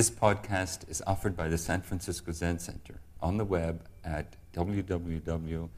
This 0.00 0.08
podcast 0.08 0.88
is 0.88 1.02
offered 1.06 1.36
by 1.36 1.48
the 1.48 1.58
San 1.58 1.82
Francisco 1.82 2.32
Zen 2.32 2.58
Center 2.58 3.02
on 3.20 3.36
the 3.36 3.44
web 3.44 3.86
at 4.02 4.34
www.sfzc.org. 4.54 5.72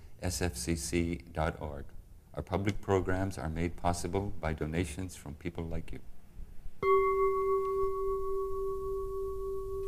Our 2.35 2.43
public 2.45 2.81
programs 2.81 3.37
are 3.37 3.49
made 3.49 3.75
possible 3.75 4.33
by 4.41 4.53
donations 4.53 5.17
from 5.17 5.35
people 5.35 5.65
like 5.65 5.91
you. 5.91 5.99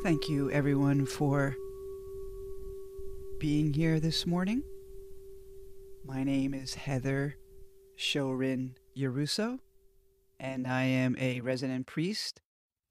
Thank 0.02 0.28
you, 0.28 0.50
everyone, 0.50 1.06
for 1.06 1.54
being 3.38 3.72
here 3.72 4.00
this 4.00 4.26
morning. 4.26 4.64
My 6.04 6.24
name 6.24 6.54
is 6.54 6.74
Heather 6.74 7.36
Shoren 7.96 8.70
Iarusso, 8.98 9.60
and 10.40 10.66
I 10.66 10.82
am 10.82 11.14
a 11.20 11.40
resident 11.40 11.86
priest 11.86 12.40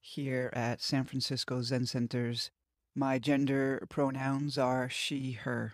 here 0.03 0.49
at 0.53 0.81
San 0.81 1.05
Francisco 1.05 1.61
Zen 1.61 1.85
Center's. 1.85 2.51
My 2.93 3.17
gender 3.17 3.85
pronouns 3.89 4.57
are 4.57 4.89
she, 4.89 5.31
her. 5.31 5.73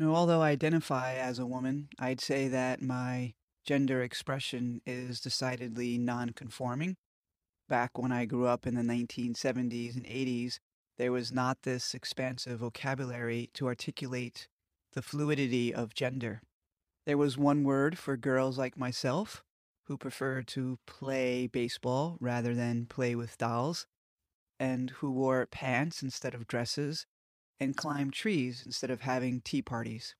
Although 0.00 0.42
I 0.42 0.50
identify 0.50 1.14
as 1.14 1.38
a 1.38 1.46
woman, 1.46 1.88
I'd 1.98 2.20
say 2.20 2.48
that 2.48 2.82
my 2.82 3.34
gender 3.64 4.02
expression 4.02 4.82
is 4.84 5.20
decidedly 5.20 5.96
non-conforming. 5.96 6.96
Back 7.68 7.96
when 7.96 8.10
I 8.10 8.24
grew 8.24 8.46
up 8.46 8.66
in 8.66 8.74
the 8.74 8.82
1970s 8.82 9.94
and 9.94 10.04
80s, 10.04 10.58
there 10.98 11.12
was 11.12 11.30
not 11.30 11.62
this 11.62 11.94
expansive 11.94 12.58
vocabulary 12.58 13.48
to 13.54 13.68
articulate 13.68 14.48
the 14.92 15.02
fluidity 15.02 15.72
of 15.72 15.94
gender. 15.94 16.42
There 17.06 17.16
was 17.16 17.38
one 17.38 17.62
word 17.62 17.96
for 17.96 18.16
girls 18.16 18.58
like 18.58 18.76
myself 18.76 19.44
who 19.84 19.96
preferred 19.96 20.46
to 20.48 20.78
play 20.86 21.46
baseball 21.46 22.16
rather 22.20 22.54
than 22.54 22.86
play 22.86 23.14
with 23.14 23.38
dolls, 23.38 23.86
and 24.58 24.90
who 24.90 25.10
wore 25.10 25.46
pants 25.46 26.02
instead 26.02 26.34
of 26.34 26.46
dresses, 26.46 27.06
and 27.58 27.76
climbed 27.76 28.12
trees 28.12 28.62
instead 28.64 28.90
of 28.90 29.00
having 29.02 29.40
tea 29.40 29.62
parties. 29.62 30.14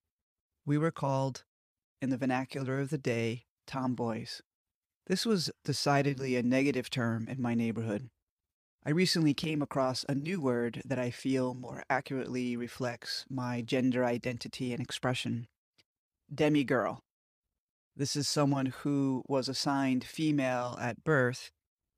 We 0.65 0.79
were 0.79 0.91
called, 0.91 1.45
in 2.01 2.11
the 2.11 2.17
vernacular 2.17 2.81
of 2.81 2.91
the 2.91 2.99
day, 2.99 3.45
tomboys. 3.67 4.43
This 5.07 5.27
was 5.27 5.51
decidedly 5.65 6.37
a 6.37 6.43
negative 6.43 6.91
term 6.91 7.27
in 7.29 7.43
my 7.43 7.55
neighborhood. 7.55 8.11
I 8.85 8.91
recently 8.91 9.35
came 9.35 9.63
across 9.63 10.05
a 10.09 10.15
new 10.15 10.41
word 10.41 10.83
that 10.85 10.99
I 10.99 11.11
feel 11.11 11.55
more 11.55 11.85
accurately 11.89 12.57
reflects 12.57 13.25
my 13.31 13.61
gender 13.61 14.05
identity 14.05 14.73
and 14.73 14.83
expression 14.83 15.47
demigirl. 16.33 17.01
This 17.95 18.17
is 18.17 18.27
someone 18.27 18.67
who 18.67 19.23
was 19.29 19.49
assigned 19.49 20.03
female 20.03 20.79
at 20.81 21.05
birth, 21.05 21.51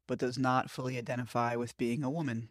but 0.09 0.19
does 0.19 0.37
not 0.37 0.69
fully 0.69 0.99
identify 0.99 1.55
with 1.55 1.77
being 1.77 2.03
a 2.03 2.11
woman. 2.11 2.49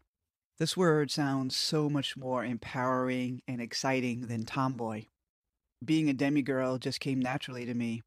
This 0.59 0.77
word 0.77 1.11
sounds 1.11 1.55
so 1.57 1.89
much 1.89 2.15
more 2.15 2.45
empowering 2.45 3.41
and 3.45 3.59
exciting 3.59 4.27
than 4.27 4.45
tomboy. 4.45 5.07
Being 5.83 6.09
a 6.09 6.13
demigirl 6.13 6.77
just 6.79 7.01
came 7.01 7.19
naturally 7.19 7.65
to 7.65 7.73
me. 7.73 8.01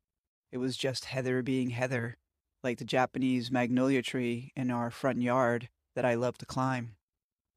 It 0.52 0.58
was 0.58 0.74
just 0.74 1.06
Heather 1.06 1.42
being 1.42 1.70
Heather, 1.70 2.16
like 2.64 2.78
the 2.78 2.86
Japanese 2.86 3.50
magnolia 3.50 4.00
tree 4.00 4.52
in 4.56 4.70
our 4.70 4.90
front 4.90 5.20
yard 5.20 5.68
that 5.94 6.06
I 6.06 6.14
love 6.14 6.38
to 6.38 6.46
climb. 6.46 6.96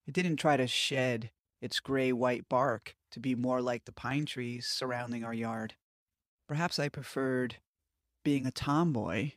It 0.06 0.14
didn't 0.14 0.36
try 0.36 0.58
to 0.58 0.68
shed 0.68 1.32
its 1.62 1.80
gray 1.80 2.12
white 2.12 2.50
bark 2.50 2.96
to 3.12 3.22
be 3.22 3.36
more 3.36 3.62
like 3.62 3.86
the 3.86 3.94
pine 3.94 4.26
trees 4.26 4.68
surrounding 4.68 5.24
our 5.24 5.34
yard. 5.34 5.76
Perhaps 6.46 6.78
I 6.78 6.90
preferred 6.90 7.58
being 8.24 8.46
a 8.46 8.52
tomboy 8.52 9.32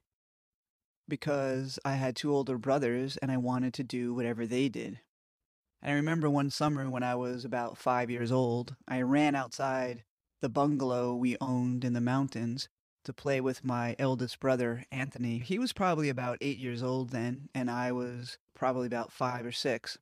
because 1.09 1.79
I 1.85 1.95
had 1.95 2.17
two 2.17 2.35
older 2.35 2.59
brothers 2.59 3.17
and 3.19 3.31
I 3.31 3.37
wanted 3.37 3.75
to 3.75 3.85
do 3.85 4.15
whatever 4.15 4.47
they 4.47 4.69
did. 4.69 5.01
And 5.83 5.93
I 5.93 5.95
remember 5.95 6.31
one 6.31 6.51
summer 6.51 6.89
when 6.89 7.03
I 7.03 7.15
was 7.15 7.45
about 7.45 7.77
five 7.77 8.11
years 8.11 8.31
old, 8.31 8.77
I 8.87 9.03
ran 9.03 9.35
outside 9.35 10.05
the 10.41 10.49
bungalow 10.49 11.15
we 11.15 11.37
owned 11.41 11.85
in 11.85 11.93
the 11.93 12.01
mountains 12.01 12.69
to 13.05 13.13
play 13.13 13.41
with 13.41 13.65
my 13.65 13.97
eldest 13.99 14.39
brother, 14.39 14.85
Anthony. 14.93 15.39
He 15.39 15.59
was 15.59 15.73
probably 15.73 16.09
about 16.09 16.39
eight 16.41 16.59
years 16.59 16.83
old 16.83 17.11
then, 17.11 17.49
and 17.55 17.71
I 17.71 17.91
was 17.91 18.39
probably 18.55 18.87
about 18.87 19.13
five 19.13 19.45
or 19.45 19.53
six. 19.53 19.99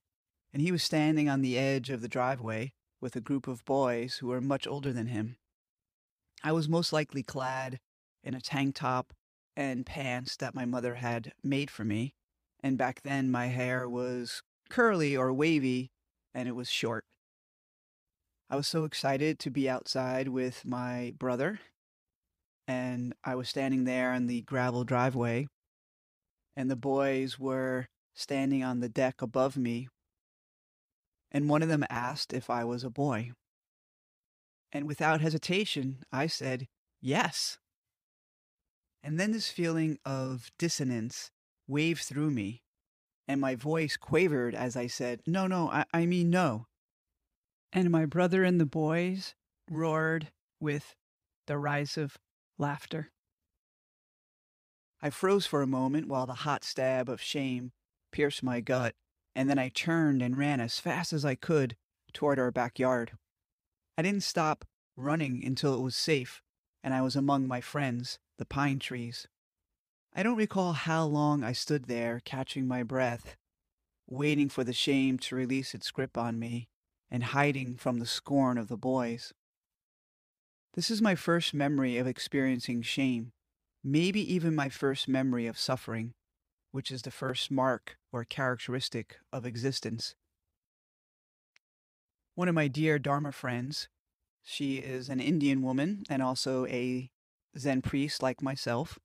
And 0.53 0.61
he 0.61 0.71
was 0.71 0.83
standing 0.83 1.29
on 1.29 1.41
the 1.41 1.57
edge 1.57 1.91
of 1.91 2.03
the 2.03 2.09
driveway 2.09 2.73
with 3.01 3.17
a 3.17 3.21
group 3.21 3.49
of 3.49 3.65
boys 3.65 4.17
who 4.17 4.27
were 4.27 4.41
much 4.41 4.67
older 4.67 4.93
than 4.93 5.07
him. 5.07 5.37
I 6.45 6.53
was 6.53 6.69
most 6.69 6.93
likely 6.93 7.23
clad 7.23 7.81
in 8.23 8.35
a 8.35 8.41
tank 8.41 8.75
top 8.77 9.13
and 9.57 9.87
pants 9.87 10.37
that 10.37 10.55
my 10.55 10.65
mother 10.65 10.95
had 10.95 11.33
made 11.43 11.71
for 11.71 11.85
me. 11.85 12.15
And 12.63 12.77
back 12.77 13.03
then, 13.03 13.31
my 13.31 13.47
hair 13.47 13.89
was 13.89 14.43
curly 14.69 15.17
or 15.17 15.33
wavy, 15.33 15.91
and 16.35 16.49
it 16.49 16.55
was 16.55 16.69
short. 16.69 17.05
I 18.49 18.57
was 18.57 18.67
so 18.67 18.85
excited 18.85 19.39
to 19.41 19.51
be 19.51 19.69
outside 19.69 20.29
with 20.29 20.65
my 20.65 21.15
brother, 21.19 21.61
and 22.67 23.15
I 23.25 23.35
was 23.35 23.49
standing 23.49 23.85
there 23.85 24.13
on 24.13 24.27
the 24.27 24.43
gravel 24.43 24.85
driveway, 24.85 25.47
and 26.57 26.71
the 26.71 26.77
boys 26.77 27.39
were 27.39 27.87
standing 28.15 28.65
on 28.65 28.81
the 28.81 28.89
deck 28.89 29.23
above 29.23 29.57
me, 29.57 29.89
and 31.31 31.49
one 31.49 31.63
of 31.63 31.69
them 31.69 31.85
asked 31.89 32.33
if 32.33 32.51
I 32.51 32.65
was 32.65 32.83
a 32.83 32.91
boy. 32.91 33.33
And 34.73 34.87
without 34.87 35.21
hesitation, 35.21 36.05
I 36.13 36.27
said, 36.27 36.67
yes. 37.01 37.59
And 39.03 39.19
then 39.19 39.33
this 39.33 39.49
feeling 39.49 39.99
of 40.05 40.51
dissonance 40.59 41.31
waved 41.67 42.03
through 42.03 42.31
me, 42.31 42.63
and 43.27 43.41
my 43.41 43.55
voice 43.55 43.97
quavered 43.97 44.55
as 44.55 44.77
I 44.77 44.87
said, 44.87 45.21
No, 45.27 45.47
no, 45.47 45.71
I, 45.71 45.85
I 45.93 46.07
mean 46.07 46.31
no. 46.31 46.67
And 47.73 47.91
my 47.91 48.05
brother 48.05 48.45
and 48.45 48.61
the 48.61 48.67
boys 48.67 49.35
roared 49.71 50.31
with 50.59 50.95
derisive 51.47 52.19
laughter. 52.59 53.13
I 55.01 55.11
froze 55.11 55.47
for 55.47 55.63
a 55.63 55.67
moment 55.67 56.09
while 56.09 56.27
the 56.27 56.35
hot 56.35 56.63
stab 56.63 57.09
of 57.09 57.23
shame 57.23 57.73
pierced 58.13 58.43
my 58.43 58.61
gut, 58.61 58.95
and 59.35 59.49
then 59.49 59.59
I 59.59 59.71
turned 59.71 60.21
and 60.21 60.37
ran 60.37 60.61
as 60.61 60.79
fast 60.79 61.13
as 61.13 61.25
I 61.25 61.37
could 61.37 61.77
toward 62.13 62.39
our 62.39 62.51
backyard. 62.51 63.13
I 63.97 64.03
didn't 64.03 64.25
stop 64.25 64.67
running 64.97 65.43
until 65.45 65.75
it 65.75 65.81
was 65.81 65.97
safe 65.97 66.43
and 66.83 66.95
I 66.95 67.03
was 67.03 67.17
among 67.17 67.47
my 67.47 67.61
friends, 67.61 68.19
the 68.41 68.47
pine 68.47 68.79
trees. 68.79 69.29
I 70.15 70.23
don't 70.23 70.39
recall 70.39 70.73
how 70.73 71.05
long 71.05 71.45
I 71.45 71.53
stood 71.53 71.85
there 71.85 72.23
catching 72.25 72.67
my 72.67 72.83
breath, 72.83 73.37
waiting 74.09 74.49
for 74.49 74.65
the 74.65 74.73
shame 74.73 75.19
to 75.19 75.37
release 75.37 75.75
its 75.75 75.91
grip 75.91 76.17
on 76.17 76.39
me 76.39 76.71
and 77.11 77.23
hiding 77.23 77.77
from 77.77 77.99
the 77.99 78.07
scorn 78.07 78.57
of 78.57 78.69
the 78.69 78.79
boys. 78.79 79.35
This 80.73 80.91
is 80.91 81.03
my 81.03 81.15
first 81.15 81.53
memory 81.53 81.99
of 81.99 82.07
experiencing 82.07 82.81
shame, 82.81 83.33
maybe 83.85 84.23
even 84.33 84.55
my 84.55 84.71
first 84.71 85.07
memory 85.07 85.47
of 85.47 85.59
suffering, 85.59 86.15
which 86.73 86.91
is 86.91 87.03
the 87.03 87.11
first 87.11 87.51
mark 87.51 87.99
or 88.11 88.25
characteristic 88.25 89.19
of 89.35 89.45
existence. 89.45 90.15
One 92.37 92.49
of 92.49 92.55
my 92.55 92.69
dear 92.69 92.99
Dharma 92.99 93.33
friends, 93.33 93.89
she 94.43 94.77
is 94.77 95.11
an 95.11 95.21
Indian 95.21 95.61
woman 95.61 96.05
and 96.09 96.23
also 96.23 96.65
a 96.69 97.11
Zen 97.59 97.83
priest 97.83 98.23
like 98.23 98.43
myself. 98.43 98.99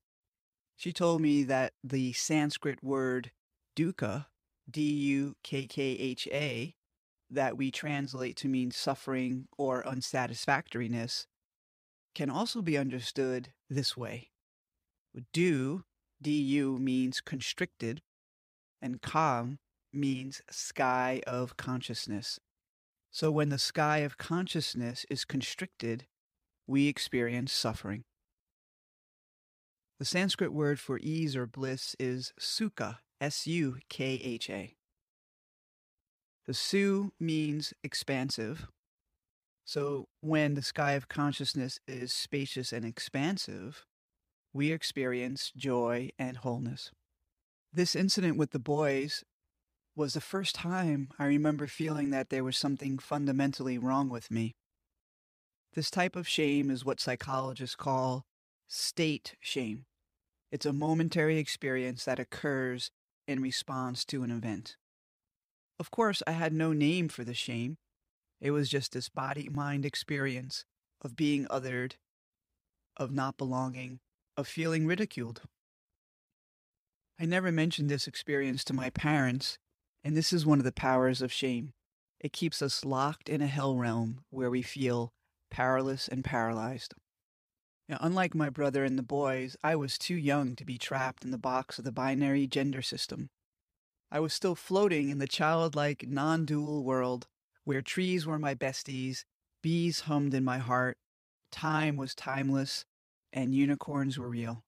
She 0.75 0.91
told 0.91 1.21
me 1.21 1.43
that 1.43 1.73
the 1.83 2.13
Sanskrit 2.13 2.83
word 2.83 3.31
dukkha, 3.75 4.25
D 4.69 4.81
U 4.81 5.35
K 5.43 5.67
K 5.67 5.81
H 5.83 6.27
A, 6.31 6.75
that 7.29 7.57
we 7.57 7.71
translate 7.71 8.35
to 8.37 8.47
mean 8.47 8.71
suffering 8.71 9.47
or 9.57 9.83
unsatisfactoriness, 9.83 11.27
can 12.13 12.29
also 12.29 12.61
be 12.61 12.77
understood 12.77 13.53
this 13.69 13.97
way. 13.97 14.29
Du, 15.33 15.83
du 16.21 16.77
means 16.79 17.21
constricted, 17.21 18.01
and 18.81 19.01
kam 19.01 19.59
means 19.93 20.41
sky 20.49 21.21
of 21.25 21.57
consciousness. 21.57 22.39
So 23.11 23.31
when 23.31 23.49
the 23.49 23.57
sky 23.57 23.99
of 23.99 24.17
consciousness 24.17 25.05
is 25.09 25.23
constricted, 25.23 26.05
we 26.67 26.87
experience 26.87 27.53
suffering. 27.53 28.03
The 29.97 30.05
Sanskrit 30.05 30.51
word 30.51 30.79
for 30.79 30.99
ease 31.01 31.37
or 31.37 31.47
bliss 31.47 31.95
is 31.97 32.33
sukha, 32.39 32.97
S 33.21 33.47
U 33.47 33.77
K 33.87 34.19
H 34.21 34.49
A. 34.49 34.75
The 36.45 36.53
su 36.53 37.13
means 37.17 37.73
expansive. 37.81 38.67
So 39.63 40.09
when 40.19 40.53
the 40.53 40.61
sky 40.61 40.91
of 40.91 41.07
consciousness 41.07 41.79
is 41.87 42.13
spacious 42.13 42.73
and 42.73 42.83
expansive, 42.83 43.85
we 44.53 44.71
experience 44.71 45.51
joy 45.55 46.09
and 46.19 46.37
wholeness. 46.37 46.91
This 47.71 47.95
incident 47.95 48.37
with 48.37 48.51
the 48.51 48.59
boys 48.59 49.23
was 49.95 50.13
the 50.13 50.21
first 50.21 50.55
time 50.55 51.07
I 51.17 51.25
remember 51.25 51.67
feeling 51.67 52.09
that 52.09 52.29
there 52.29 52.43
was 52.43 52.57
something 52.57 52.99
fundamentally 52.99 53.77
wrong 53.77 54.09
with 54.09 54.29
me. 54.29 54.55
This 55.73 55.89
type 55.89 56.17
of 56.17 56.27
shame 56.27 56.69
is 56.69 56.83
what 56.83 56.99
psychologists 56.99 57.77
call 57.77 58.25
state 58.67 59.35
shame. 59.39 59.85
It's 60.51 60.65
a 60.65 60.73
momentary 60.73 61.37
experience 61.37 62.05
that 62.05 62.19
occurs 62.19 62.91
in 63.27 63.41
response 63.41 64.05
to 64.05 64.23
an 64.23 64.31
event. 64.31 64.77
Of 65.79 65.91
course, 65.91 66.23
I 66.25 66.31
had 66.31 66.53
no 66.53 66.71
name 66.73 67.09
for 67.09 67.23
the 67.23 67.33
shame. 67.33 67.77
It 68.39 68.51
was 68.51 68.69
just 68.69 68.93
this 68.93 69.09
body 69.09 69.49
mind 69.49 69.85
experience 69.85 70.65
of 71.01 71.15
being 71.15 71.45
othered, 71.47 71.93
of 72.97 73.11
not 73.11 73.37
belonging, 73.37 73.99
of 74.37 74.47
feeling 74.47 74.85
ridiculed. 74.85 75.41
I 77.19 77.25
never 77.25 77.51
mentioned 77.51 77.89
this 77.89 78.07
experience 78.07 78.63
to 78.65 78.73
my 78.73 78.89
parents, 78.89 79.57
and 80.03 80.15
this 80.15 80.33
is 80.33 80.45
one 80.45 80.59
of 80.59 80.65
the 80.65 80.71
powers 80.71 81.21
of 81.21 81.31
shame. 81.31 81.73
It 82.19 82.33
keeps 82.33 82.61
us 82.61 82.85
locked 82.85 83.29
in 83.29 83.41
a 83.41 83.47
hell 83.47 83.75
realm 83.75 84.23
where 84.29 84.49
we 84.49 84.61
feel 84.61 85.13
powerless 85.49 86.07
and 86.07 86.23
paralyzed. 86.23 86.93
Now, 87.87 87.97
unlike 88.01 88.33
my 88.33 88.49
brother 88.49 88.83
and 88.83 88.97
the 88.97 89.03
boys, 89.03 89.55
I 89.63 89.75
was 89.75 89.97
too 89.97 90.15
young 90.15 90.55
to 90.55 90.65
be 90.65 90.77
trapped 90.77 91.23
in 91.23 91.31
the 91.31 91.37
box 91.37 91.77
of 91.77 91.85
the 91.85 91.91
binary 91.91 92.47
gender 92.47 92.81
system. 92.81 93.29
I 94.11 94.19
was 94.19 94.33
still 94.33 94.55
floating 94.55 95.09
in 95.09 95.19
the 95.19 95.27
childlike, 95.27 96.07
non 96.07 96.45
dual 96.45 96.83
world 96.83 97.27
where 97.65 97.81
trees 97.81 98.25
were 98.25 98.39
my 98.39 98.55
besties, 98.55 99.25
bees 99.61 100.01
hummed 100.01 100.33
in 100.33 100.43
my 100.43 100.59
heart, 100.59 100.97
time 101.51 101.97
was 101.97 102.15
timeless, 102.15 102.85
and 103.33 103.53
unicorns 103.53 104.17
were 104.17 104.29
real. 104.29 104.63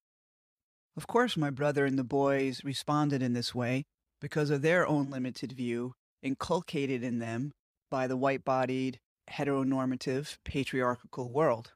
Of 0.95 1.05
course, 1.05 1.37
my 1.37 1.51
brother 1.51 1.85
and 1.85 1.97
the 1.97 2.03
boys 2.03 2.63
responded 2.63 3.21
in 3.21 3.33
this 3.33 3.53
way 3.53 3.85
because 4.19 4.49
of 4.49 4.63
their 4.63 4.87
own 4.87 5.11
limited 5.11 5.51
view 5.51 5.93
inculcated 6.23 7.03
in 7.03 7.19
them 7.19 7.53
by 7.91 8.07
the 8.07 8.17
white 8.17 8.43
bodied, 8.43 8.99
heteronormative, 9.29 10.37
patriarchal 10.43 11.31
world. 11.31 11.73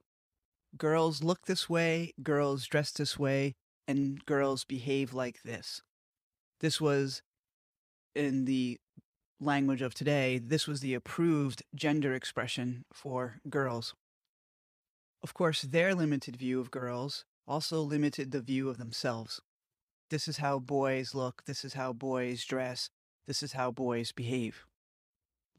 Girls 0.77 1.21
look 1.21 1.45
this 1.45 1.69
way, 1.69 2.13
girls 2.23 2.65
dress 2.65 2.91
this 2.91 3.19
way, 3.19 3.53
and 3.88 4.25
girls 4.25 4.63
behave 4.63 5.13
like 5.13 5.44
this. 5.44 5.81
This 6.59 6.79
was, 6.79 7.21
in 8.15 8.45
the 8.45 8.77
language 9.39 9.81
of 9.81 9.94
today, 9.94 10.38
this 10.38 10.68
was 10.68 10.79
the 10.79 10.94
approved 10.94 11.63
gender 11.75 12.13
expression 12.13 12.85
for 12.94 13.39
girls. 13.50 13.95
Of 15.23 15.33
course, 15.33 15.62
their 15.62 15.94
limited 15.94 16.35
view 16.35 16.59
of 16.59 16.71
girls 16.71 17.25
also 17.47 17.81
limited 17.81 18.31
the 18.31 18.41
view 18.41 18.69
of 18.69 18.77
themselves. 18.77 19.41
This 20.09 20.27
is 20.27 20.38
how 20.38 20.59
boys 20.59 21.13
look, 21.13 21.44
this 21.45 21.65
is 21.65 21.74
how 21.74 21.94
boys 21.94 22.45
dress, 22.45 22.89
this 23.27 23.44
is 23.44 23.53
how 23.53 23.71
boys 23.71 24.12
behave, 24.12 24.65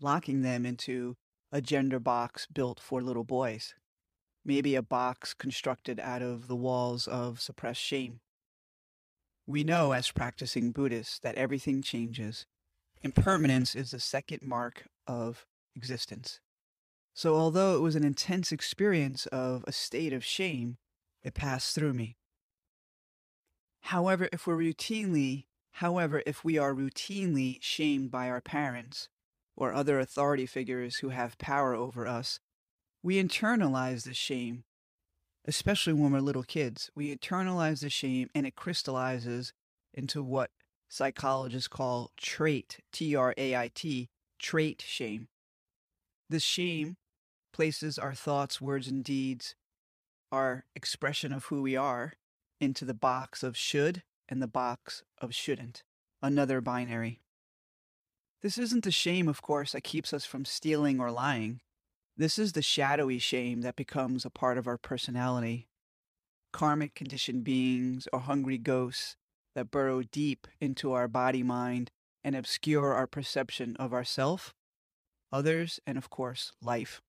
locking 0.01 0.43
them 0.43 0.65
into 0.65 1.17
a 1.51 1.61
gender 1.61 1.99
box 2.01 2.47
built 2.47 2.81
for 2.81 3.03
little 3.03 3.25
boys, 3.25 3.75
maybe 4.45 4.75
a 4.75 4.83
box 4.83 5.35
constructed 5.35 6.01
out 6.01 6.23
of 6.23 6.49
the 6.49 6.57
walls 6.57 7.07
of 7.07 7.41
suppressed 7.41 7.81
shame. 7.81 8.21
We 9.47 9.65
know 9.65 9.93
as 9.93 10.11
practicing 10.11 10.73
Buddhists 10.73 11.19
that 11.21 11.35
everything 11.35 11.83
changes. 11.83 12.47
Impermanence 13.03 13.75
is 13.75 13.91
the 13.91 14.01
second 14.01 14.43
mark 14.43 14.85
of 15.07 15.47
existence. 15.75 16.41
So, 17.15 17.35
although 17.35 17.77
it 17.77 17.81
was 17.81 17.97
an 17.97 18.05
intense 18.05 18.53
experience 18.53 19.27
of 19.27 19.65
a 19.67 19.73
state 19.73 20.13
of 20.13 20.25
shame, 20.25 20.79
it 21.23 21.35
passed 21.35 21.75
through 21.75 21.93
me. 21.93 22.17
However, 23.83 24.29
if 24.33 24.47
we're 24.47 24.57
routinely, 24.57 25.47
however, 25.73 26.23
if 26.25 26.45
we 26.45 26.57
are 26.57 26.73
routinely 26.73 27.59
shamed 27.61 28.11
by 28.11 28.31
our 28.31 28.41
parents 28.41 29.09
or 29.57 29.75
other 29.75 29.99
authority 29.99 30.47
figures 30.47 30.97
who 30.97 31.11
have 31.11 31.37
power 31.39 31.75
over 31.75 32.07
us, 32.07 32.41
we 33.03 33.23
internalize 33.23 34.05
the 34.05 34.15
shame, 34.15 34.65
especially 35.45 35.93
when 35.93 36.13
we're 36.13 36.21
little 36.21 36.45
kids. 36.45 36.91
We 36.95 37.15
internalize 37.15 37.81
the 37.81 37.91
shame 37.91 38.31
and 38.35 38.47
it 38.47 38.57
crystallizes 38.57 39.53
into 39.93 40.23
what 40.23 40.51
psychologists 40.89 41.69
call 41.69 42.11
trait, 42.17 42.79
T 42.93 43.17
R 43.17 43.35
A 43.37 43.57
I 43.57 43.71
T, 43.75 44.09
trait 44.39 44.83
shame. 44.87 45.29
This 46.29 46.43
shame 46.43 46.97
places 47.53 47.99
our 47.99 48.15
thoughts, 48.15 48.61
words, 48.61 48.89
and 48.89 49.05
deeds 49.05 49.55
our 50.31 50.65
expression 50.75 51.33
of 51.33 51.47
who 51.47 51.61
we 51.61 51.77
are 51.77 52.15
into 52.61 52.85
the 52.85 52.95
box 52.95 53.43
of 53.43 53.57
should 53.57 54.03
and 54.29 54.41
the 54.41 54.47
box 54.47 55.03
of 55.21 55.35
shouldn't, 55.35 55.83
another 56.23 56.61
binary. 56.61 57.21
This 58.41 58.57
isn't 58.57 58.85
the 58.85 58.91
shame, 58.91 59.29
of 59.29 59.43
course, 59.43 59.73
that 59.73 59.85
keeps 59.85 60.13
us 60.15 60.25
from 60.25 60.45
stealing 60.45 60.99
or 61.01 61.11
lying. 61.11 61.61
This 62.17 62.39
is 62.39 62.53
the 62.53 62.63
shadowy 62.63 63.19
shame 63.19 63.63
that 63.63 63.77
becomes 63.77 64.25
a 64.25 64.31
part 64.31 64.59
of 64.59 64.67
our 64.67 64.77
personality. 64.77 65.69
Karmic 66.53 66.95
conditioned 66.95 67.45
beings 67.45 68.07
or 68.13 68.21
hungry 68.21 68.59
ghosts 68.59 69.17
that 69.55 69.71
burrow 69.71 70.03
deep 70.03 70.47
into 70.61 70.93
our 70.93 71.09
body 71.09 71.43
mind 71.43 71.91
and 72.23 72.37
obscure 72.37 72.93
our 72.93 73.07
perception 73.07 73.77
of 73.77 73.95
ourself, 73.95 74.55
others, 75.33 75.81
and 75.87 75.97
of 75.97 76.11
course, 76.11 76.53
life. 76.61 77.01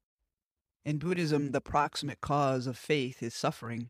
In 0.85 0.97
Buddhism, 0.97 1.51
the 1.51 1.61
proximate 1.61 2.21
cause 2.21 2.65
of 2.65 2.77
faith 2.77 3.21
is 3.21 3.33
suffering. 3.33 3.89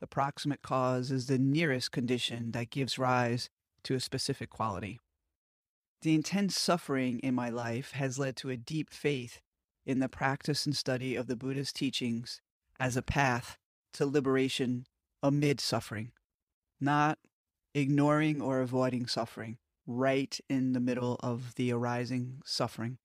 The 0.00 0.06
proximate 0.06 0.62
cause 0.62 1.10
is 1.10 1.26
the 1.26 1.38
nearest 1.38 1.92
condition 1.92 2.52
that 2.52 2.70
gives 2.70 2.98
rise 2.98 3.50
to 3.84 3.94
a 3.94 4.00
specific 4.00 4.48
quality. 4.48 5.00
The 6.00 6.14
intense 6.14 6.58
suffering 6.58 7.18
in 7.18 7.34
my 7.34 7.50
life 7.50 7.92
has 7.92 8.18
led 8.18 8.36
to 8.36 8.48
a 8.48 8.56
deep 8.56 8.90
faith 8.90 9.40
in 9.90 9.98
the 9.98 10.08
practice 10.08 10.66
and 10.66 10.76
study 10.76 11.16
of 11.16 11.26
the 11.26 11.34
Buddha's 11.34 11.72
teachings 11.72 12.40
as 12.78 12.96
a 12.96 13.02
path 13.02 13.58
to 13.92 14.06
liberation 14.06 14.86
amid 15.20 15.60
suffering, 15.60 16.12
not 16.80 17.18
ignoring 17.74 18.40
or 18.40 18.60
avoiding 18.60 19.08
suffering, 19.08 19.58
right 19.88 20.38
in 20.48 20.74
the 20.74 20.80
middle 20.80 21.18
of 21.24 21.56
the 21.56 21.72
arising 21.72 22.40
suffering. 22.44 22.98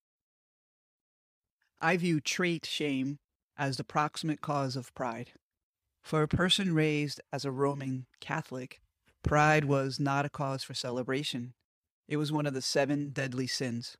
I 1.81 1.97
view 1.97 2.21
trait 2.21 2.67
shame 2.67 3.17
as 3.57 3.77
the 3.77 3.83
proximate 3.83 4.41
cause 4.41 4.75
of 4.75 4.93
pride. 4.93 5.31
For 6.03 6.21
a 6.21 6.27
person 6.27 6.75
raised 6.75 7.19
as 7.33 7.45
a 7.45 7.51
Roman 7.51 8.05
Catholic, 8.21 8.79
pride 9.23 9.65
was 9.65 9.99
not 9.99 10.23
a 10.23 10.29
cause 10.29 10.63
for 10.63 10.75
celebration. 10.75 11.55
It 12.07 12.17
was 12.17 12.31
one 12.31 12.45
of 12.45 12.53
the 12.53 12.61
seven 12.61 13.09
deadly 13.09 13.47
sins. 13.47 13.97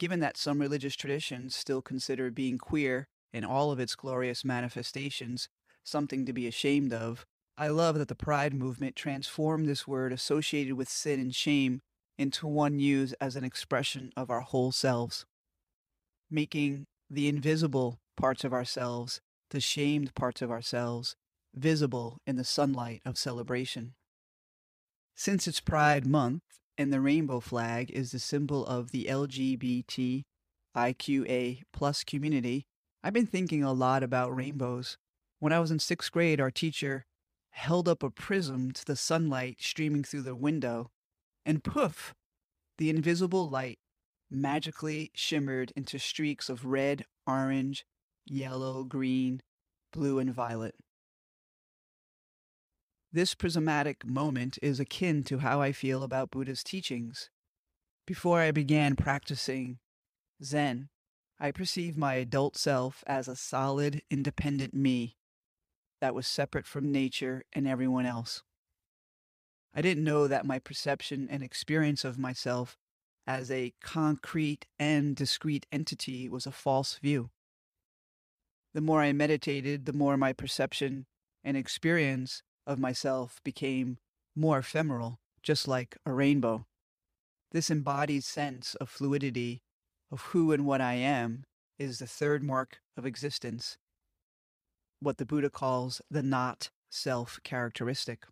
Given 0.00 0.20
that 0.20 0.38
some 0.38 0.60
religious 0.60 0.96
traditions 0.96 1.54
still 1.54 1.82
consider 1.82 2.30
being 2.30 2.56
queer 2.56 3.06
in 3.34 3.44
all 3.44 3.70
of 3.70 3.78
its 3.78 3.94
glorious 3.94 4.46
manifestations 4.46 5.50
something 5.84 6.24
to 6.24 6.32
be 6.32 6.46
ashamed 6.46 6.94
of, 6.94 7.26
I 7.58 7.68
love 7.68 7.96
that 7.98 8.08
the 8.08 8.14
pride 8.14 8.54
movement 8.54 8.96
transformed 8.96 9.68
this 9.68 9.86
word 9.86 10.12
associated 10.12 10.74
with 10.74 10.88
sin 10.88 11.20
and 11.20 11.34
shame 11.34 11.82
into 12.16 12.46
one 12.46 12.78
used 12.78 13.14
as 13.20 13.36
an 13.36 13.44
expression 13.44 14.10
of 14.16 14.30
our 14.30 14.40
whole 14.40 14.72
selves 14.72 15.26
making 16.30 16.86
the 17.10 17.28
invisible 17.28 17.98
parts 18.16 18.44
of 18.44 18.52
ourselves, 18.52 19.20
the 19.50 19.60
shamed 19.60 20.14
parts 20.14 20.40
of 20.40 20.50
ourselves, 20.50 21.16
visible 21.54 22.18
in 22.26 22.36
the 22.36 22.44
sunlight 22.44 23.02
of 23.04 23.18
celebration. 23.18 23.94
Since 25.16 25.48
it's 25.48 25.60
Pride 25.60 26.06
Month 26.06 26.59
and 26.80 26.90
the 26.90 27.00
rainbow 27.00 27.40
flag 27.40 27.90
is 27.90 28.10
the 28.10 28.18
symbol 28.18 28.64
of 28.64 28.90
the 28.90 29.04
LGBTIQA 29.04 30.24
plus 31.74 32.04
community, 32.04 32.64
I've 33.04 33.12
been 33.12 33.26
thinking 33.26 33.62
a 33.62 33.74
lot 33.74 34.02
about 34.02 34.34
rainbows. 34.34 34.96
When 35.40 35.52
I 35.52 35.58
was 35.58 35.70
in 35.70 35.78
sixth 35.78 36.10
grade, 36.10 36.40
our 36.40 36.50
teacher 36.50 37.04
held 37.50 37.86
up 37.86 38.02
a 38.02 38.08
prism 38.08 38.72
to 38.72 38.82
the 38.86 38.96
sunlight 38.96 39.58
streaming 39.60 40.04
through 40.04 40.22
the 40.22 40.34
window, 40.34 40.90
and 41.44 41.62
poof, 41.62 42.14
the 42.78 42.88
invisible 42.88 43.46
light 43.46 43.78
magically 44.30 45.10
shimmered 45.14 45.74
into 45.76 45.98
streaks 45.98 46.48
of 46.48 46.64
red, 46.64 47.04
orange, 47.26 47.84
yellow, 48.24 48.84
green, 48.84 49.42
blue, 49.92 50.18
and 50.18 50.32
violet. 50.32 50.76
This 53.12 53.34
prismatic 53.34 54.06
moment 54.06 54.56
is 54.62 54.78
akin 54.78 55.24
to 55.24 55.38
how 55.38 55.60
I 55.60 55.72
feel 55.72 56.04
about 56.04 56.30
Buddha's 56.30 56.62
teachings. 56.62 57.28
Before 58.06 58.40
I 58.40 58.52
began 58.52 58.94
practicing 58.94 59.80
Zen, 60.44 60.90
I 61.40 61.50
perceived 61.50 61.98
my 61.98 62.14
adult 62.14 62.56
self 62.56 63.02
as 63.08 63.26
a 63.26 63.34
solid, 63.34 64.02
independent 64.10 64.74
me 64.74 65.16
that 66.00 66.14
was 66.14 66.28
separate 66.28 66.66
from 66.66 66.92
nature 66.92 67.42
and 67.52 67.66
everyone 67.66 68.06
else. 68.06 68.44
I 69.74 69.82
didn't 69.82 70.04
know 70.04 70.28
that 70.28 70.46
my 70.46 70.60
perception 70.60 71.26
and 71.28 71.42
experience 71.42 72.04
of 72.04 72.16
myself 72.16 72.78
as 73.26 73.50
a 73.50 73.74
concrete 73.82 74.66
and 74.78 75.16
discrete 75.16 75.66
entity 75.72 76.28
was 76.28 76.46
a 76.46 76.52
false 76.52 76.98
view. 76.98 77.30
The 78.72 78.80
more 78.80 79.02
I 79.02 79.12
meditated, 79.12 79.86
the 79.86 79.92
more 79.92 80.16
my 80.16 80.32
perception 80.32 81.06
and 81.42 81.56
experience 81.56 82.44
of 82.66 82.78
myself 82.78 83.40
became 83.44 83.98
more 84.36 84.58
ephemeral, 84.58 85.18
just 85.42 85.66
like 85.66 85.96
a 86.04 86.12
rainbow. 86.12 86.66
This 87.52 87.70
embodied 87.70 88.24
sense 88.24 88.74
of 88.76 88.88
fluidity 88.88 89.62
of 90.10 90.20
who 90.22 90.52
and 90.52 90.66
what 90.66 90.80
I 90.80 90.94
am 90.94 91.44
is 91.78 91.98
the 91.98 92.06
third 92.06 92.42
mark 92.42 92.80
of 92.96 93.06
existence, 93.06 93.76
what 95.00 95.18
the 95.18 95.26
Buddha 95.26 95.50
calls 95.50 96.00
the 96.10 96.22
not 96.22 96.70
self 96.90 97.40
characteristic. 97.42 98.24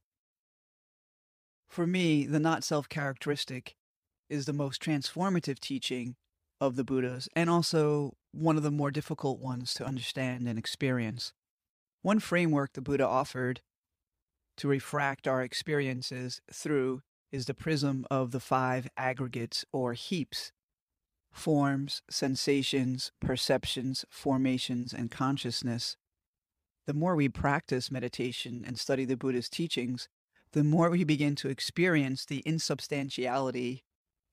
For 1.68 1.87
me, 1.87 2.26
the 2.26 2.40
not 2.40 2.64
self 2.64 2.88
characteristic 2.88 3.76
is 4.28 4.47
the 4.47 4.52
most 4.52 4.82
transformative 4.82 5.58
teaching 5.58 6.16
of 6.61 6.76
the 6.76 6.85
Buddhas 6.85 7.28
and 7.35 7.49
also 7.49 8.14
one 8.32 8.56
of 8.56 8.62
the 8.62 8.70
more 8.70 8.90
difficult 8.90 9.40
ones 9.40 9.73
to 9.75 9.85
understand 9.85 10.47
and 10.49 10.58
experience. 10.58 11.32
One 12.02 12.18
framework 12.18 12.73
the 12.73 12.80
Buddha 12.80 13.06
offered 13.06 13.61
to 14.59 14.69
refract 14.69 15.27
our 15.27 15.43
experiences 15.43 16.41
through 16.53 17.03
is 17.33 17.47
the 17.47 17.55
prism 17.55 18.07
of 18.11 18.31
the 18.31 18.41
five 18.41 18.88
aggregates 18.97 19.65
or 19.73 19.95
heaps 19.95 20.53
forms, 21.31 22.03
sensations, 22.11 23.12
perceptions, 23.21 24.05
formations, 24.11 24.93
and 24.93 25.11
consciousness. 25.11 25.97
The 26.87 26.95
more 26.95 27.15
we 27.15 27.29
practice 27.29 27.91
meditation 27.91 28.65
and 28.67 28.79
study 28.79 29.05
the 29.05 29.17
Buddha's 29.17 29.49
teachings, 29.49 30.09
the 30.53 30.65
more 30.65 30.91
we 30.91 31.05
begin 31.05 31.35
to 31.37 31.49
experience 31.49 32.25
the 32.25 32.43
insubstantiality, 32.47 33.85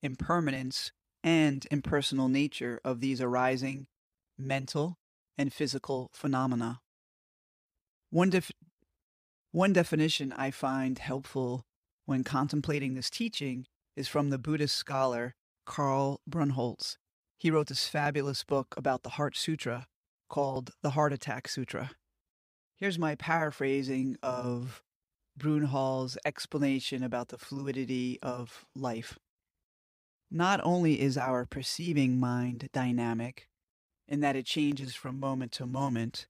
impermanence, 0.02 0.90
and 1.22 1.66
impersonal 1.70 2.28
nature 2.28 2.80
of 2.84 3.00
these 3.00 3.20
arising 3.20 3.86
mental 4.38 4.98
and 5.36 5.52
physical 5.52 6.10
phenomena. 6.14 6.80
One, 8.10 8.30
def- 8.30 8.52
one 9.56 9.72
definition 9.72 10.34
I 10.36 10.50
find 10.50 10.98
helpful 10.98 11.64
when 12.04 12.24
contemplating 12.24 12.92
this 12.92 13.08
teaching 13.08 13.64
is 13.96 14.06
from 14.06 14.28
the 14.28 14.36
Buddhist 14.36 14.76
scholar 14.76 15.34
Karl 15.64 16.20
Brunnhölzl. 16.28 16.98
He 17.38 17.50
wrote 17.50 17.68
this 17.68 17.88
fabulous 17.88 18.44
book 18.44 18.74
about 18.76 19.02
the 19.02 19.08
Heart 19.08 19.34
Sutra 19.34 19.86
called 20.28 20.72
the 20.82 20.90
Heart 20.90 21.14
Attack 21.14 21.48
Sutra. 21.48 21.92
Here's 22.76 22.98
my 22.98 23.14
paraphrasing 23.14 24.18
of 24.22 24.82
Brunnhölzl's 25.40 26.18
explanation 26.26 27.02
about 27.02 27.28
the 27.28 27.38
fluidity 27.38 28.18
of 28.20 28.66
life. 28.74 29.18
Not 30.30 30.60
only 30.64 31.00
is 31.00 31.16
our 31.16 31.46
perceiving 31.46 32.20
mind 32.20 32.68
dynamic 32.74 33.48
in 34.06 34.20
that 34.20 34.36
it 34.36 34.44
changes 34.44 34.94
from 34.94 35.18
moment 35.18 35.52
to 35.52 35.64
moment, 35.64 36.26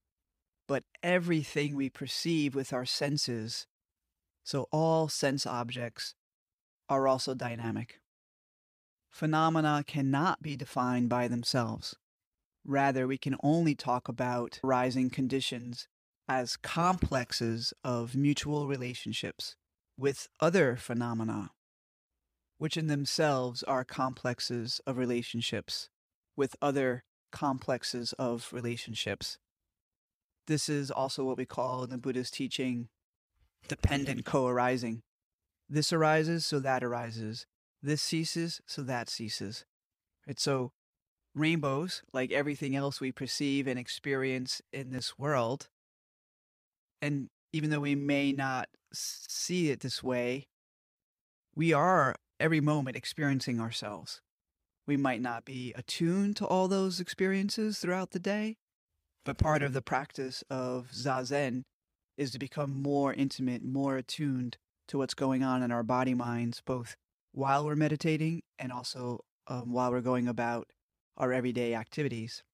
but 0.69 0.85
everything 1.03 1.75
we 1.75 1.89
perceive 1.89 2.55
with 2.55 2.73
our 2.73 2.85
senses, 2.85 3.67
so 4.45 4.69
all 4.73 5.09
sense 5.09 5.47
objects, 5.47 6.15
are 6.89 7.09
also 7.09 7.35
dynamic. 7.35 8.01
Phenomena 9.11 9.85
cannot 9.87 10.43
be 10.43 10.57
defined 10.57 11.09
by 11.09 11.29
themselves. 11.29 11.97
Rather, 12.65 13.07
we 13.07 13.17
can 13.17 13.37
only 13.43 13.75
talk 13.75 14.09
about 14.09 14.61
rising 14.63 15.09
conditions 15.09 15.89
as 16.29 16.57
complexes 16.57 17.73
of 17.85 18.17
mutual 18.17 18.67
relationships 18.67 19.57
with 19.97 20.29
other 20.41 20.77
phenomena, 20.77 21.51
which 22.59 22.77
in 22.77 22.89
themselves 22.89 23.63
are 23.63 23.85
complexes 23.85 24.81
of 24.87 24.99
relationships 24.99 25.89
with 26.37 26.57
other 26.61 27.05
complexes 27.31 28.13
of 28.15 28.53
relationships. 28.53 29.39
This 30.47 30.69
is 30.69 30.91
also 30.91 31.25
what 31.25 31.37
we 31.37 31.47
call 31.47 31.85
in 31.85 31.91
the 31.91 31.99
Buddhist 31.99 32.35
teaching 32.35 32.77
mm-hmm. 32.77 33.69
dependent 33.69 34.25
co 34.25 34.47
arising. 34.47 35.03
This 35.69 35.93
arises, 35.93 36.47
so 36.47 36.61
that 36.61 36.85
arises. 36.85 37.47
This 37.83 38.01
ceases, 38.01 38.61
so 38.67 38.83
that 38.83 39.09
ceases. 39.11 39.65
So, 40.37 40.73
rainbows, 41.35 42.03
like 42.13 42.33
everything 42.33 42.75
else 42.75 43.01
we 43.01 43.13
perceive 43.13 43.67
and 43.67 43.79
experience 43.79 44.63
in 44.73 44.91
this 44.91 45.19
world, 45.19 45.69
and 47.03 47.29
even 47.53 47.71
though 47.71 47.81
we 47.81 47.95
may 47.95 48.33
not 48.33 48.69
see 48.93 49.71
it 49.71 49.81
this 49.81 50.03
way, 50.03 50.49
we 51.55 51.73
are 51.73 52.15
every 52.39 52.61
moment 52.61 52.97
experiencing 52.97 53.61
ourselves. 53.61 54.21
We 54.87 54.97
might 54.97 55.21
not 55.21 55.45
be 55.45 55.73
attuned 55.75 56.37
to 56.37 56.47
all 56.47 56.69
those 56.69 57.01
experiences 57.01 57.79
throughout 57.79 58.11
the 58.11 58.19
day, 58.19 58.57
but 59.27 59.39
part 59.39 59.65
of 59.65 59.73
the 59.73 59.83
practice 59.83 60.45
of 60.49 60.89
Zazen 60.95 61.65
is 62.17 62.31
to 62.31 62.39
become 62.39 62.81
more 62.81 63.13
intimate, 63.13 63.63
more 63.65 63.97
attuned 63.97 64.57
to 64.87 64.99
what's 64.99 65.15
going 65.15 65.43
on 65.43 65.65
in 65.65 65.73
our 65.73 65.83
body 65.83 66.15
minds, 66.15 66.63
both 66.65 66.97
while 67.33 67.67
we're 67.67 67.75
meditating 67.75 68.43
and 68.57 68.71
also 68.71 69.25
um, 69.49 69.73
while 69.73 69.91
we're 69.91 70.01
going 70.01 70.29
about 70.29 70.69
our 71.17 71.33
everyday 71.33 71.75
activities. 71.75 72.45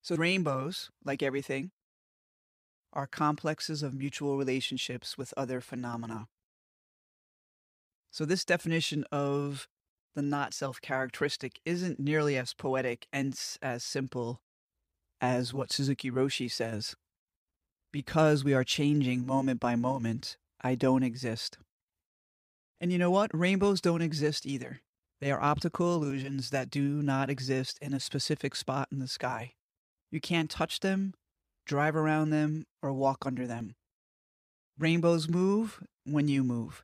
So, 0.00 0.14
rainbows, 0.14 0.90
like 1.04 1.24
everything, 1.24 1.72
are 2.92 3.08
complexes 3.08 3.82
of 3.82 3.94
mutual 3.94 4.38
relationships 4.38 5.18
with 5.18 5.34
other 5.36 5.60
phenomena. 5.60 6.28
So, 8.12 8.24
this 8.24 8.44
definition 8.44 9.04
of 9.10 9.66
the 10.14 10.22
not 10.22 10.54
self 10.54 10.80
characteristic 10.80 11.58
isn't 11.64 11.98
nearly 11.98 12.36
as 12.36 12.54
poetic 12.54 13.08
and 13.12 13.36
as 13.60 13.82
simple 13.82 14.40
as 15.22 15.54
what 15.54 15.72
Suzuki 15.72 16.10
Roshi 16.10 16.50
says. 16.50 16.96
Because 17.92 18.42
we 18.42 18.52
are 18.52 18.64
changing 18.64 19.24
moment 19.24 19.60
by 19.60 19.76
moment, 19.76 20.36
I 20.60 20.74
don't 20.74 21.04
exist. 21.04 21.58
And 22.80 22.92
you 22.92 22.98
know 22.98 23.10
what? 23.10 23.30
Rainbows 23.32 23.80
don't 23.80 24.02
exist 24.02 24.44
either. 24.44 24.80
They 25.20 25.30
are 25.30 25.40
optical 25.40 25.94
illusions 25.94 26.50
that 26.50 26.68
do 26.68 27.00
not 27.00 27.30
exist 27.30 27.78
in 27.80 27.94
a 27.94 28.00
specific 28.00 28.56
spot 28.56 28.88
in 28.90 28.98
the 28.98 29.06
sky. 29.06 29.52
You 30.10 30.20
can't 30.20 30.50
touch 30.50 30.80
them, 30.80 31.14
drive 31.64 31.94
around 31.94 32.30
them, 32.30 32.66
or 32.82 32.92
walk 32.92 33.24
under 33.24 33.46
them. 33.46 33.76
Rainbows 34.76 35.28
move 35.28 35.80
when 36.04 36.26
you 36.26 36.42
move. 36.42 36.82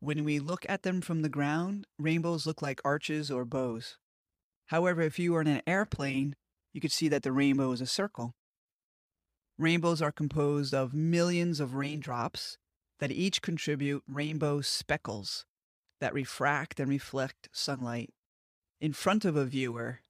When 0.00 0.24
we 0.24 0.38
look 0.38 0.64
at 0.68 0.82
them 0.82 1.02
from 1.02 1.20
the 1.20 1.28
ground, 1.28 1.86
rainbows 1.98 2.46
look 2.46 2.62
like 2.62 2.80
arches 2.84 3.30
or 3.30 3.44
bows. 3.44 3.98
However, 4.68 5.02
if 5.02 5.18
you 5.18 5.36
are 5.36 5.42
in 5.42 5.46
an 5.46 5.62
airplane, 5.66 6.36
you 6.74 6.80
could 6.80 6.92
see 6.92 7.08
that 7.08 7.22
the 7.22 7.32
rainbow 7.32 7.72
is 7.72 7.80
a 7.80 7.86
circle. 7.86 8.34
Rainbows 9.56 10.02
are 10.02 10.12
composed 10.12 10.74
of 10.74 10.92
millions 10.92 11.60
of 11.60 11.76
raindrops 11.76 12.58
that 12.98 13.12
each 13.12 13.40
contribute 13.40 14.02
rainbow 14.08 14.60
speckles 14.60 15.46
that 16.00 16.12
refract 16.12 16.80
and 16.80 16.90
reflect 16.90 17.48
sunlight 17.52 18.12
in 18.80 18.92
front 18.92 19.24
of 19.24 19.36
a 19.36 19.44
viewer 19.44 20.00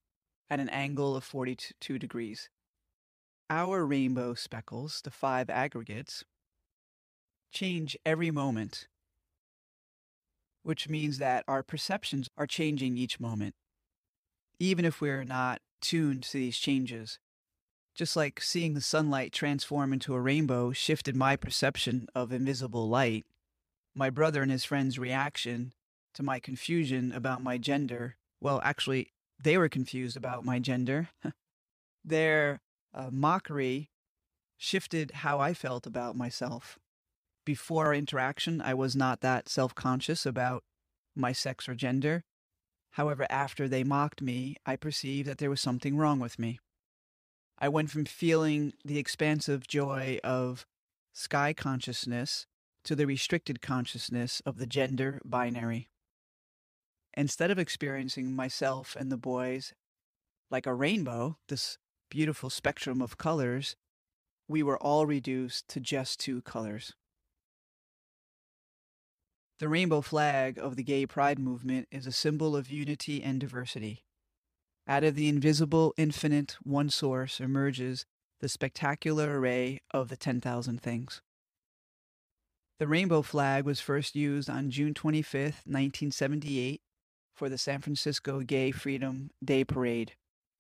at 0.49 0.59
an 0.59 0.71
angle 0.71 1.15
of 1.15 1.23
42 1.23 1.99
degrees. 1.99 2.49
Our 3.51 3.85
rainbow 3.85 4.33
speckles, 4.33 5.03
the 5.05 5.11
five 5.11 5.51
aggregates, 5.51 6.25
change 7.53 7.97
every 8.07 8.31
moment, 8.31 8.89
which 10.63 10.89
means 10.89 11.19
that 11.19 11.45
our 11.47 11.63
perceptions 11.63 12.29
are 12.39 12.47
changing 12.47 12.97
each 12.97 13.21
moment, 13.21 13.55
even 14.59 14.87
if 14.87 15.03
we're 15.03 15.25
not 15.25 15.61
tuned 15.81 16.23
to 16.25 16.33
these 16.39 16.57
changes. 16.57 17.19
Just 17.95 18.17
like 18.17 18.41
seeing 18.41 18.75
the 18.75 18.81
sunlight 18.81 19.33
transform 19.33 19.93
into 19.93 20.15
a 20.15 20.21
rainbow 20.21 20.73
shifted 20.73 21.15
my 21.15 21.37
perception 21.37 22.09
of 22.15 22.33
invisible 22.33 22.89
light, 22.89 23.25
my 23.95 24.11
brother 24.11 24.43
and 24.43 24.51
his 24.51 24.65
friend's 24.65 24.99
reaction 24.99 25.73
to 26.15 26.23
my 26.23 26.41
confusion 26.41 27.13
about 27.13 27.43
my 27.43 27.57
gender 27.59 28.17
well, 28.45 28.61
actually, 28.63 29.11
they 29.43 29.57
were 29.57 29.71
confused 29.71 30.19
about 30.19 30.45
my 30.45 30.59
gender. 30.59 31.09
Their 32.05 32.61
uh, 32.93 33.09
mockery 33.11 33.89
shifted 34.59 35.13
how 35.13 35.41
I 35.41 35.55
felt 35.55 35.87
about 35.87 36.15
myself. 36.15 36.79
Before 37.47 37.87
our 37.87 37.95
interaction, 37.95 38.61
I 38.61 38.75
was 38.75 38.95
not 38.95 39.23
that 39.23 39.49
self 39.49 39.75
conscious 39.75 40.27
about 40.27 40.63
my 41.17 41.33
sex 41.33 41.67
or 41.71 41.75
gender. 41.75 42.23
However, 42.95 43.27
after 43.29 43.67
they 43.67 43.83
mocked 43.83 44.23
me, 44.23 44.57
I 44.65 44.77
perceived 44.77 45.27
that 45.29 45.39
there 45.39 45.51
was 45.51 45.61
something 45.61 45.97
wrong 45.97 46.21
with 46.21 46.39
me. 46.39 46.61
I 47.59 47.69
went 47.69 47.91
from 47.91 48.05
feeling 48.05 48.73
the 48.85 48.99
expansive 48.99 49.67
joy 49.67 50.21
of 50.23 50.65
sky 51.13 51.53
consciousness 51.53 52.47
to 52.85 52.95
the 52.95 53.07
restricted 53.07 53.61
consciousness 53.61 54.41
of 54.47 54.59
the 54.59 54.67
gender 54.67 55.21
binary. 55.25 55.89
Instead 57.15 57.51
of 57.51 57.59
experiencing 57.59 58.37
myself 58.37 58.95
and 58.97 59.11
the 59.11 59.17
boys 59.17 59.73
like 60.49 60.67
a 60.67 60.75
rainbow, 60.75 61.37
this 61.49 61.79
beautiful 62.11 62.49
spectrum 62.49 63.03
of 63.03 63.19
colors, 63.19 63.75
we 64.47 64.63
were 64.63 64.79
all 64.79 65.05
reduced 65.05 65.67
to 65.67 65.81
just 65.81 66.21
two 66.21 66.43
colors. 66.43 66.95
The 69.61 69.69
rainbow 69.69 70.01
flag 70.01 70.59
of 70.59 70.75
the 70.75 70.83
gay 70.83 71.07
pride 71.07 71.39
movement 71.39 71.87
is 71.93 72.07
a 72.07 72.13
symbol 72.13 72.57
of 72.57 72.71
unity 72.71 73.23
and 73.23 73.39
diversity. 73.39 74.05
Out 74.89 75.05
of 75.05 75.15
the 75.15 75.29
invisible, 75.29 75.95
infinite 75.97 76.57
one 76.65 76.91
source 76.91 77.39
emerges 77.39 78.05
the 78.41 78.49
spectacular 78.49 79.39
array 79.39 79.81
of 79.93 80.09
the 80.09 80.17
10,000 80.17 80.83
things. 80.83 81.23
The 82.81 82.89
rainbow 82.89 83.23
flag 83.23 83.65
was 83.65 83.81
first 83.81 84.17
used 84.17 84.51
on 84.51 84.71
June 84.71 84.93
25, 84.93 85.43
1978, 85.65 86.83
for 87.33 87.49
the 87.49 87.57
San 87.57 87.81
Francisco 87.81 88.41
Gay 88.41 88.73
Freedom 88.73 89.31
Day 89.43 89.65
Parade. 89.65 90.15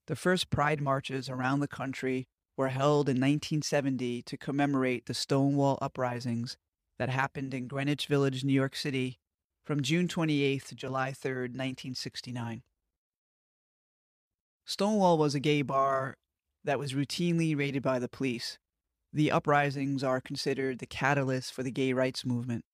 The 0.06 0.16
first 0.16 0.50
pride 0.50 0.80
marches 0.80 1.28
around 1.28 1.58
the 1.58 1.68
country 1.68 2.28
were 2.56 2.68
held 2.68 3.08
in 3.08 3.16
1970 3.16 4.22
to 4.22 4.36
commemorate 4.36 5.06
the 5.06 5.14
Stonewall 5.14 5.78
uprisings 5.82 6.56
that 6.98 7.08
happened 7.08 7.54
in 7.54 7.66
Greenwich 7.68 8.06
Village, 8.06 8.44
New 8.44 8.52
York 8.52 8.76
City 8.76 9.18
from 9.64 9.82
June 9.82 10.08
28th 10.08 10.66
to 10.68 10.74
July 10.74 11.10
3rd, 11.10 11.54
1969. 11.54 12.62
Stonewall 14.66 15.18
was 15.18 15.34
a 15.34 15.40
gay 15.40 15.62
bar 15.62 16.16
that 16.64 16.78
was 16.78 16.92
routinely 16.92 17.56
raided 17.56 17.82
by 17.82 17.98
the 17.98 18.08
police. 18.08 18.58
The 19.12 19.30
uprisings 19.30 20.02
are 20.02 20.20
considered 20.20 20.78
the 20.78 20.86
catalyst 20.86 21.52
for 21.52 21.62
the 21.62 21.70
gay 21.70 21.92
rights 21.92 22.24
movement. 22.24 22.64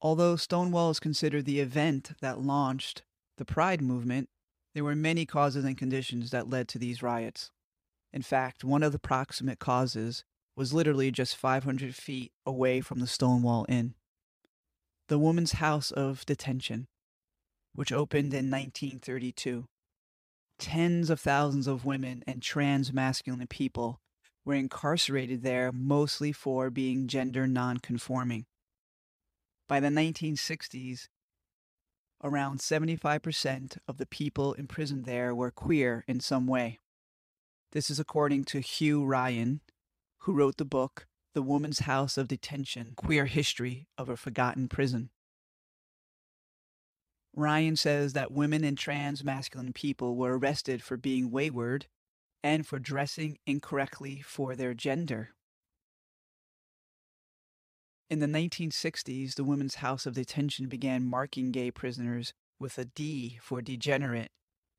Although 0.00 0.36
Stonewall 0.36 0.90
is 0.90 1.00
considered 1.00 1.44
the 1.44 1.60
event 1.60 2.12
that 2.20 2.40
launched 2.40 3.02
the 3.36 3.44
Pride 3.44 3.80
movement, 3.80 4.28
there 4.74 4.84
were 4.84 4.94
many 4.94 5.26
causes 5.26 5.64
and 5.64 5.76
conditions 5.76 6.30
that 6.30 6.48
led 6.48 6.68
to 6.68 6.78
these 6.78 7.02
riots. 7.02 7.50
In 8.12 8.22
fact, 8.22 8.64
one 8.64 8.82
of 8.82 8.92
the 8.92 8.98
proximate 8.98 9.58
causes 9.58 10.24
was 10.58 10.74
literally 10.74 11.12
just 11.12 11.36
500 11.36 11.94
feet 11.94 12.32
away 12.44 12.80
from 12.80 12.98
the 12.98 13.06
Stonewall 13.06 13.64
Inn. 13.68 13.94
The 15.06 15.16
Woman's 15.16 15.52
House 15.52 15.92
of 15.92 16.26
Detention, 16.26 16.88
which 17.76 17.92
opened 17.92 18.34
in 18.34 18.50
1932. 18.50 19.66
Tens 20.58 21.10
of 21.10 21.20
thousands 21.20 21.68
of 21.68 21.84
women 21.84 22.24
and 22.26 22.42
trans 22.42 22.92
masculine 22.92 23.46
people 23.46 24.00
were 24.44 24.54
incarcerated 24.54 25.44
there 25.44 25.70
mostly 25.70 26.32
for 26.32 26.70
being 26.70 27.06
gender 27.06 27.46
nonconforming. 27.46 28.44
By 29.68 29.78
the 29.78 29.90
1960s, 29.90 31.06
around 32.24 32.58
75% 32.58 33.78
of 33.86 33.98
the 33.98 34.06
people 34.06 34.54
imprisoned 34.54 35.04
there 35.04 35.32
were 35.36 35.52
queer 35.52 36.04
in 36.08 36.18
some 36.18 36.48
way. 36.48 36.80
This 37.70 37.90
is 37.90 38.00
according 38.00 38.42
to 38.46 38.58
Hugh 38.58 39.04
Ryan, 39.04 39.60
who 40.20 40.32
wrote 40.32 40.56
the 40.56 40.64
book 40.64 41.06
The 41.34 41.42
Woman's 41.42 41.80
House 41.80 42.16
of 42.16 42.28
Detention 42.28 42.92
Queer 42.96 43.26
History 43.26 43.86
of 43.96 44.08
a 44.08 44.16
Forgotten 44.16 44.68
Prison. 44.68 45.10
Ryan 47.34 47.76
says 47.76 48.14
that 48.14 48.32
women 48.32 48.64
and 48.64 48.76
trans 48.76 49.22
masculine 49.22 49.72
people 49.72 50.16
were 50.16 50.36
arrested 50.36 50.82
for 50.82 50.96
being 50.96 51.30
wayward 51.30 51.86
and 52.42 52.66
for 52.66 52.78
dressing 52.78 53.38
incorrectly 53.46 54.20
for 54.20 54.56
their 54.56 54.74
gender. 54.74 55.30
In 58.10 58.20
the 58.20 58.26
1960s, 58.26 59.34
the 59.34 59.44
Women's 59.44 59.76
House 59.76 60.06
of 60.06 60.14
Detention 60.14 60.66
began 60.66 61.04
marking 61.04 61.52
gay 61.52 61.70
prisoners 61.70 62.32
with 62.58 62.78
a 62.78 62.86
D 62.86 63.38
for 63.42 63.60
degenerate 63.60 64.30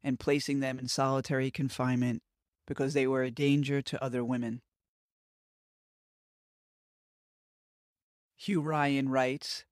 and 0.03 0.19
placing 0.19 0.59
them 0.59 0.79
in 0.79 0.87
solitary 0.87 1.51
confinement 1.51 2.23
because 2.67 2.93
they 2.93 3.07
were 3.07 3.23
a 3.23 3.31
danger 3.31 3.81
to 3.81 4.03
other 4.03 4.23
women. 4.23 4.61
Hugh 8.41 8.61
Ryan 8.61 9.09
writes 9.09 9.65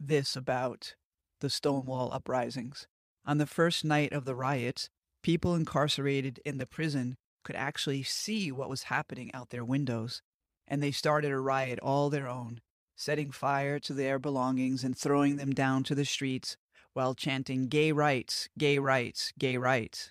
this 0.00 0.34
about 0.34 0.96
the 1.38 1.48
Stonewall 1.48 2.12
uprisings. 2.12 2.88
On 3.24 3.38
the 3.38 3.46
first 3.46 3.84
night 3.84 4.12
of 4.12 4.24
the 4.24 4.34
riots, 4.34 4.90
people 5.22 5.54
incarcerated 5.54 6.40
in 6.44 6.58
the 6.58 6.66
prison 6.66 7.16
could 7.44 7.54
actually 7.54 8.02
see 8.02 8.50
what 8.50 8.68
was 8.68 8.84
happening 8.84 9.32
out 9.32 9.50
their 9.50 9.64
windows, 9.64 10.20
and 10.66 10.82
they 10.82 10.90
started 10.90 11.30
a 11.30 11.38
riot 11.38 11.78
all 11.78 12.10
their 12.10 12.26
own, 12.26 12.60
setting 12.96 13.30
fire 13.30 13.78
to 13.78 13.92
their 13.92 14.18
belongings 14.18 14.82
and 14.82 14.98
throwing 14.98 15.36
them 15.36 15.52
down 15.52 15.84
to 15.84 15.94
the 15.94 16.04
streets 16.04 16.56
while 16.94 17.14
chanting 17.14 17.68
gay 17.68 17.92
rights, 17.92 18.48
gay 18.58 18.80
rights, 18.80 19.32
gay 19.38 19.56
rights. 19.56 20.10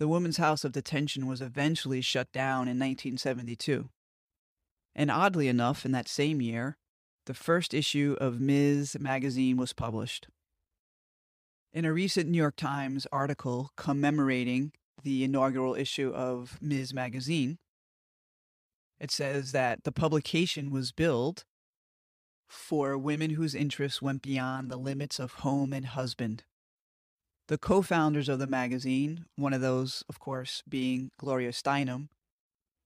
The 0.00 0.08
Women's 0.08 0.38
House 0.38 0.64
of 0.64 0.72
Detention 0.72 1.28
was 1.28 1.40
eventually 1.40 2.00
shut 2.00 2.32
down 2.32 2.62
in 2.62 2.76
1972. 2.76 3.88
And 4.96 5.12
oddly 5.12 5.46
enough, 5.46 5.84
in 5.84 5.92
that 5.92 6.08
same 6.08 6.40
year, 6.40 6.76
the 7.26 7.34
first 7.34 7.72
issue 7.72 8.16
of 8.20 8.40
Ms. 8.40 8.96
magazine 9.00 9.56
was 9.56 9.72
published. 9.72 10.28
In 11.72 11.84
a 11.84 11.92
recent 11.92 12.28
New 12.28 12.38
York 12.38 12.56
Times 12.56 13.06
article 13.10 13.70
commemorating 13.76 14.72
the 15.02 15.24
inaugural 15.24 15.74
issue 15.74 16.12
of 16.14 16.58
Ms. 16.60 16.94
Magazine, 16.94 17.58
it 19.00 19.10
says 19.10 19.52
that 19.52 19.84
the 19.84 19.92
publication 19.92 20.70
was 20.70 20.92
billed 20.92 21.44
for 22.48 22.96
women 22.96 23.30
whose 23.30 23.54
interests 23.54 24.00
went 24.00 24.22
beyond 24.22 24.70
the 24.70 24.76
limits 24.76 25.18
of 25.18 25.32
home 25.32 25.72
and 25.72 25.86
husband. 25.86 26.44
The 27.48 27.58
co 27.58 27.82
founders 27.82 28.28
of 28.28 28.38
the 28.38 28.46
magazine, 28.46 29.26
one 29.36 29.52
of 29.52 29.60
those, 29.60 30.04
of 30.08 30.18
course, 30.18 30.62
being 30.68 31.10
Gloria 31.18 31.50
Steinem, 31.50 32.08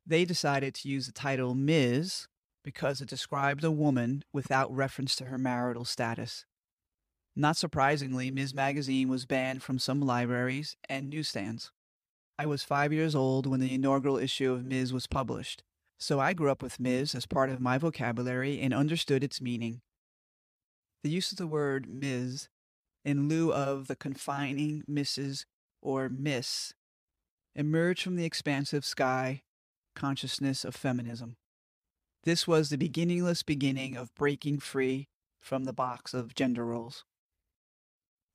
they 0.07 0.25
decided 0.25 0.75
to 0.77 0.89
use 0.89 1.07
the 1.07 1.13
title 1.13 1.55
Ms. 1.55 2.27
because 2.69 3.01
it 3.01 3.09
described 3.09 3.65
a 3.65 3.71
woman 3.71 4.23
without 4.31 4.71
reference 4.71 5.17
to 5.17 5.25
her 5.25 5.39
marital 5.39 5.87
status. 5.87 6.45
Not 7.35 7.57
surprisingly, 7.57 8.31
Ms. 8.31 8.53
Magazine 8.53 9.09
was 9.09 9.25
banned 9.25 9.63
from 9.63 9.79
some 9.79 10.03
libraries 10.03 10.77
and 10.87 11.09
newsstands. 11.09 11.73
I 12.39 12.45
was 12.45 12.63
five 12.63 12.93
years 12.93 13.15
old 13.15 13.47
when 13.47 13.61
the 13.61 13.73
inaugural 13.73 14.19
issue 14.19 14.53
of 14.53 14.67
Ms. 14.67 14.93
was 14.93 15.07
published, 15.07 15.63
so 15.99 16.21
I 16.21 16.35
grew 16.35 16.51
up 16.51 16.63
with 16.63 16.79
Ms. 16.79 17.15
as 17.15 17.25
part 17.25 17.49
of 17.49 17.59
my 17.59 17.79
vocabulary 17.79 18.61
and 18.61 18.75
understood 18.75 19.25
its 19.25 19.41
meaning. 19.41 19.81
The 21.03 21.09
use 21.09 21.33
of 21.33 21.39
the 21.39 21.47
word 21.47 21.89
Ms. 21.89 22.51
in 23.03 23.31
lieu 23.31 23.51
of 23.51 23.87
the 23.87 23.97
confining 23.97 24.83
Mrs. 24.83 25.47
or 25.81 26.11
Miss 26.11 26.75
emerged 27.55 28.03
from 28.03 28.17
the 28.17 28.27
expansive 28.27 28.85
sky 28.85 29.41
consciousness 29.95 30.67
of 30.67 30.77
feminism. 30.77 31.39
This 32.25 32.47
was 32.47 32.69
the 32.69 32.79
beginningless 32.79 33.43
beginning 33.43 33.97
of 33.97 34.15
breaking 34.15 34.59
free 34.59 35.09
from 35.41 35.65
the 35.65 35.73
box 35.73 36.15
of 36.15 36.35
gender 36.35 36.65
roles. 36.65 37.05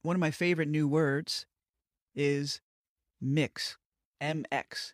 One 0.02 0.16
of 0.16 0.20
my 0.20 0.32
favorite 0.32 0.70
new 0.70 0.88
words 0.88 1.46
is 2.16 2.62
mix, 3.22 3.78
MX. 4.22 4.94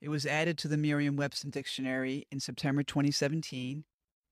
It 0.00 0.08
was 0.08 0.26
added 0.26 0.58
to 0.58 0.68
the 0.68 0.76
Merriam 0.76 1.16
Webster 1.16 1.48
Dictionary 1.48 2.26
in 2.30 2.40
September 2.40 2.82
2017 2.82 3.84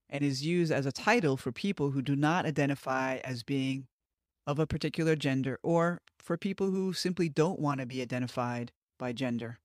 and 0.08 0.24
is 0.24 0.44
used 0.44 0.72
as 0.72 0.86
a 0.86 0.92
title 0.92 1.36
for 1.36 1.52
people 1.52 1.92
who 1.92 2.02
do 2.02 2.16
not 2.16 2.44
identify 2.44 3.18
as 3.18 3.42
being 3.44 3.86
of 4.46 4.58
a 4.58 4.66
particular 4.66 5.14
gender 5.14 5.58
or 5.62 6.00
for 6.18 6.36
people 6.36 6.70
who 6.70 6.92
simply 6.92 7.28
don't 7.28 7.60
want 7.60 7.80
to 7.80 7.86
be 7.86 8.02
identified 8.02 8.72
by 8.98 9.12
gender. 9.12 9.60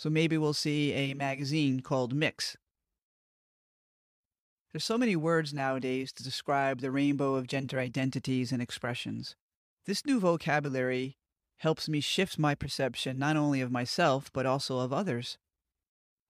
So 0.00 0.08
maybe 0.08 0.38
we'll 0.38 0.54
see 0.54 0.94
a 0.94 1.12
magazine 1.12 1.80
called 1.80 2.14
Mix. 2.14 2.56
There's 4.72 4.82
so 4.82 4.96
many 4.96 5.14
words 5.14 5.52
nowadays 5.52 6.10
to 6.14 6.22
describe 6.22 6.80
the 6.80 6.90
rainbow 6.90 7.34
of 7.34 7.46
gender 7.46 7.78
identities 7.78 8.50
and 8.50 8.62
expressions. 8.62 9.36
This 9.84 10.06
new 10.06 10.18
vocabulary 10.18 11.18
helps 11.58 11.86
me 11.86 12.00
shift 12.00 12.38
my 12.38 12.54
perception 12.54 13.18
not 13.18 13.36
only 13.36 13.60
of 13.60 13.70
myself, 13.70 14.30
but 14.32 14.46
also 14.46 14.78
of 14.78 14.90
others. 14.90 15.36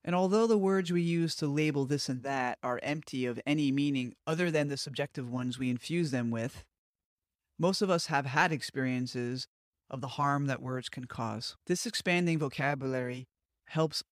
And 0.03 0.17
although 0.17 0.49
the 0.49 0.59
words 0.59 0.91
we 0.91 1.03
use 1.03 1.37
to 1.37 1.47
label 1.47 1.85
this 1.85 2.09
and 2.09 2.25
that 2.25 2.59
are 2.65 2.81
empty 2.83 3.25
of 3.25 3.39
any 3.47 3.71
meaning 3.71 4.15
other 4.27 4.51
than 4.51 4.67
the 4.67 4.77
subjective 4.77 5.31
ones 5.31 5.61
we 5.61 5.71
infuse 5.71 6.11
them 6.11 6.33
with, 6.33 6.65
most 7.57 7.83
of 7.83 7.91
us 7.91 8.07
have 8.07 8.27
had 8.27 8.51
experiences 8.51 9.47
of 9.89 10.01
the 10.01 10.09
harm 10.19 10.47
that 10.47 10.61
words 10.61 10.89
can 10.89 11.05
cause. 11.05 11.57
This 11.69 11.87
expanding 11.87 12.41
vocabulary 12.41 13.29
helps 13.71 14.03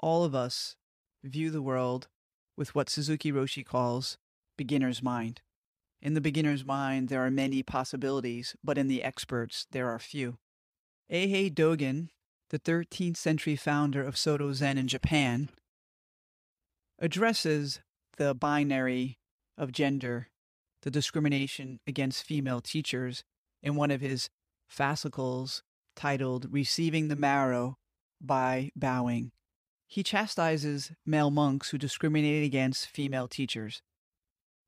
all 0.00 0.24
of 0.24 0.34
us 0.34 0.76
view 1.22 1.50
the 1.50 1.62
world 1.62 2.08
with 2.56 2.74
what 2.74 2.90
Suzuki 2.90 3.30
Roshi 3.30 3.64
calls 3.64 4.18
beginner's 4.56 5.02
mind. 5.02 5.42
In 6.02 6.14
the 6.14 6.20
beginner's 6.20 6.64
mind, 6.64 7.08
there 7.08 7.24
are 7.24 7.30
many 7.30 7.62
possibilities, 7.62 8.56
but 8.64 8.76
in 8.76 8.88
the 8.88 9.02
experts, 9.02 9.66
there 9.70 9.88
are 9.88 9.98
few. 9.98 10.38
Eihei 11.10 11.52
Dogen, 11.52 12.08
the 12.50 12.58
13th 12.58 13.16
century 13.16 13.56
founder 13.56 14.02
of 14.02 14.16
Soto 14.16 14.52
Zen 14.52 14.76
in 14.76 14.88
Japan, 14.88 15.50
addresses 16.98 17.80
the 18.16 18.34
binary 18.34 19.18
of 19.56 19.72
gender, 19.72 20.28
the 20.82 20.90
discrimination 20.90 21.78
against 21.86 22.24
female 22.24 22.60
teachers, 22.60 23.22
in 23.62 23.76
one 23.76 23.90
of 23.90 24.00
his 24.00 24.30
fascicles 24.68 25.62
titled 25.94 26.48
Receiving 26.50 27.08
the 27.08 27.16
Marrow 27.16 27.78
by 28.20 28.70
bowing. 28.74 29.32
He 29.86 30.02
chastises 30.02 30.92
male 31.04 31.30
monks 31.30 31.70
who 31.70 31.78
discriminate 31.78 32.44
against 32.44 32.88
female 32.88 33.28
teachers. 33.28 33.82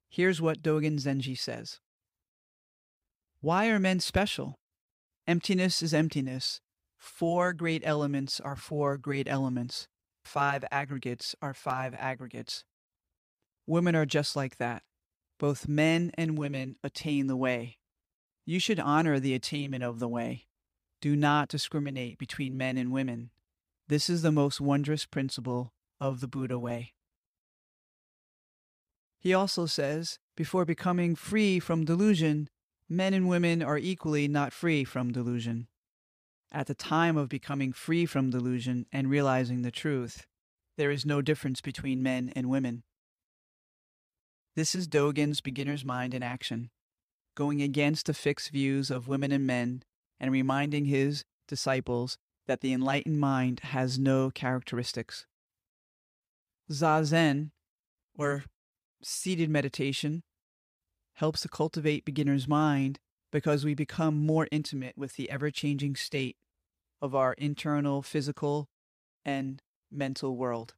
Here's 0.08 0.40
what 0.40 0.62
Dogen 0.62 1.00
Zenji 1.00 1.36
says 1.36 1.80
Why 3.40 3.68
are 3.68 3.78
men 3.78 4.00
special? 4.00 4.58
Emptiness 5.26 5.82
is 5.82 5.92
emptiness. 5.92 6.60
Four 6.96 7.52
great 7.52 7.82
elements 7.84 8.40
are 8.40 8.56
four 8.56 8.96
great 8.96 9.28
elements. 9.28 9.88
Five 10.24 10.64
aggregates 10.70 11.34
are 11.40 11.54
five 11.54 11.94
aggregates. 11.94 12.64
Women 13.66 13.94
are 13.94 14.06
just 14.06 14.34
like 14.34 14.56
that. 14.56 14.82
Both 15.38 15.68
men 15.68 16.10
and 16.14 16.38
women 16.38 16.76
attain 16.82 17.26
the 17.26 17.36
way. 17.36 17.78
You 18.44 18.58
should 18.58 18.80
honor 18.80 19.20
the 19.20 19.34
attainment 19.34 19.84
of 19.84 19.98
the 19.98 20.08
way. 20.08 20.46
Do 21.00 21.14
not 21.14 21.48
discriminate 21.48 22.18
between 22.18 22.56
men 22.56 22.76
and 22.76 22.90
women. 22.90 23.30
This 23.88 24.10
is 24.10 24.20
the 24.20 24.30
most 24.30 24.60
wondrous 24.60 25.06
principle 25.06 25.72
of 25.98 26.20
the 26.20 26.28
Buddha 26.28 26.58
way. 26.58 26.92
He 29.18 29.32
also 29.32 29.64
says, 29.64 30.18
before 30.36 30.66
becoming 30.66 31.16
free 31.16 31.58
from 31.58 31.86
delusion, 31.86 32.50
men 32.86 33.14
and 33.14 33.28
women 33.28 33.62
are 33.62 33.78
equally 33.78 34.28
not 34.28 34.52
free 34.52 34.84
from 34.84 35.10
delusion. 35.10 35.68
At 36.52 36.66
the 36.66 36.74
time 36.74 37.16
of 37.16 37.30
becoming 37.30 37.72
free 37.72 38.04
from 38.04 38.28
delusion 38.28 38.84
and 38.92 39.08
realizing 39.08 39.62
the 39.62 39.70
truth, 39.70 40.26
there 40.76 40.90
is 40.90 41.06
no 41.06 41.22
difference 41.22 41.62
between 41.62 42.02
men 42.02 42.30
and 42.36 42.50
women. 42.50 42.82
This 44.54 44.74
is 44.74 44.86
Dogen's 44.86 45.40
beginner's 45.40 45.84
mind 45.84 46.12
in 46.12 46.22
action, 46.22 46.68
going 47.34 47.62
against 47.62 48.04
the 48.04 48.14
fixed 48.14 48.50
views 48.50 48.90
of 48.90 49.08
women 49.08 49.32
and 49.32 49.46
men 49.46 49.82
and 50.20 50.30
reminding 50.30 50.84
his 50.84 51.24
disciples 51.46 52.18
that 52.48 52.62
the 52.62 52.72
enlightened 52.72 53.20
mind 53.20 53.60
has 53.60 53.98
no 53.98 54.30
characteristics. 54.30 55.26
Zazen, 56.70 57.50
or 58.16 58.44
seated 59.02 59.48
meditation, 59.48 60.22
helps 61.14 61.42
to 61.42 61.48
cultivate 61.48 62.04
beginner's 62.04 62.48
mind 62.48 62.98
because 63.30 63.64
we 63.64 63.74
become 63.74 64.26
more 64.26 64.48
intimate 64.50 64.96
with 64.96 65.14
the 65.14 65.30
ever 65.30 65.50
changing 65.50 65.94
state 65.94 66.36
of 67.00 67.14
our 67.14 67.34
internal 67.34 68.02
physical 68.02 68.68
and 69.24 69.62
mental 69.92 70.36
world. 70.36 70.74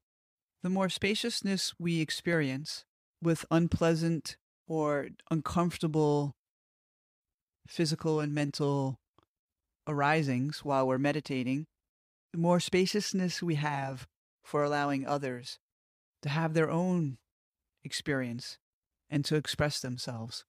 The 0.62 0.68
more 0.68 0.88
spaciousness 0.88 1.72
we 1.78 2.00
experience 2.00 2.84
with 3.22 3.46
unpleasant 3.50 4.36
or 4.66 5.08
uncomfortable 5.30 6.34
physical 7.66 8.20
and 8.20 8.34
mental 8.34 8.98
arisings 9.90 10.64
while 10.64 10.86
we're 10.86 10.98
meditating, 10.98 11.66
the 12.32 12.38
more 12.38 12.60
spaciousness 12.60 13.42
we 13.42 13.56
have 13.56 14.06
for 14.42 14.62
allowing 14.62 15.06
others 15.06 15.58
to 16.22 16.28
have 16.28 16.54
their 16.54 16.70
own 16.70 17.18
experience 17.84 18.58
and 19.08 19.24
to 19.24 19.36
express 19.36 19.80
themselves. 19.80 20.44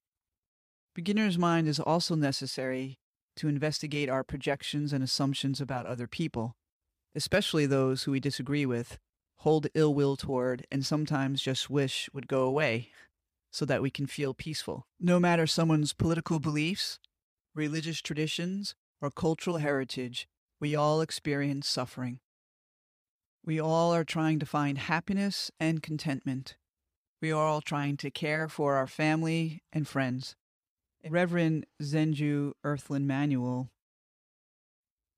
Beginner's 0.93 1.37
mind 1.37 1.67
is 1.67 1.79
also 1.79 2.15
necessary 2.15 2.99
to 3.37 3.47
investigate 3.47 4.09
our 4.09 4.23
projections 4.23 4.91
and 4.91 5.03
assumptions 5.03 5.61
about 5.61 5.85
other 5.85 6.07
people, 6.07 6.55
especially 7.15 7.65
those 7.65 8.03
who 8.03 8.11
we 8.11 8.19
disagree 8.19 8.65
with, 8.65 8.97
hold 9.37 9.67
ill 9.73 9.93
will 9.93 10.17
toward, 10.17 10.67
and 10.71 10.85
sometimes 10.85 11.41
just 11.41 11.69
wish 11.69 12.09
would 12.13 12.27
go 12.27 12.43
away 12.43 12.89
so 13.51 13.65
that 13.65 13.81
we 13.81 13.89
can 13.89 14.05
feel 14.05 14.33
peaceful. 14.33 14.85
No 14.99 15.19
matter 15.19 15.47
someone's 15.47 15.93
political 15.93 16.39
beliefs, 16.39 16.99
religious 17.55 18.01
traditions, 18.01 18.75
or 19.01 19.09
cultural 19.09 19.57
heritage, 19.57 20.27
we 20.59 20.75
all 20.75 21.01
experience 21.01 21.67
suffering. 21.67 22.19
We 23.43 23.59
all 23.59 23.93
are 23.93 24.03
trying 24.03 24.37
to 24.39 24.45
find 24.45 24.77
happiness 24.77 25.49
and 25.59 25.81
contentment. 25.81 26.57
We 27.21 27.31
are 27.31 27.45
all 27.45 27.61
trying 27.61 27.97
to 27.97 28.11
care 28.11 28.47
for 28.47 28.75
our 28.75 28.87
family 28.87 29.63
and 29.73 29.87
friends. 29.87 30.35
Reverend 31.09 31.65
Zenju 31.81 32.53
Earthlyn 32.63 33.05
Manuel 33.05 33.71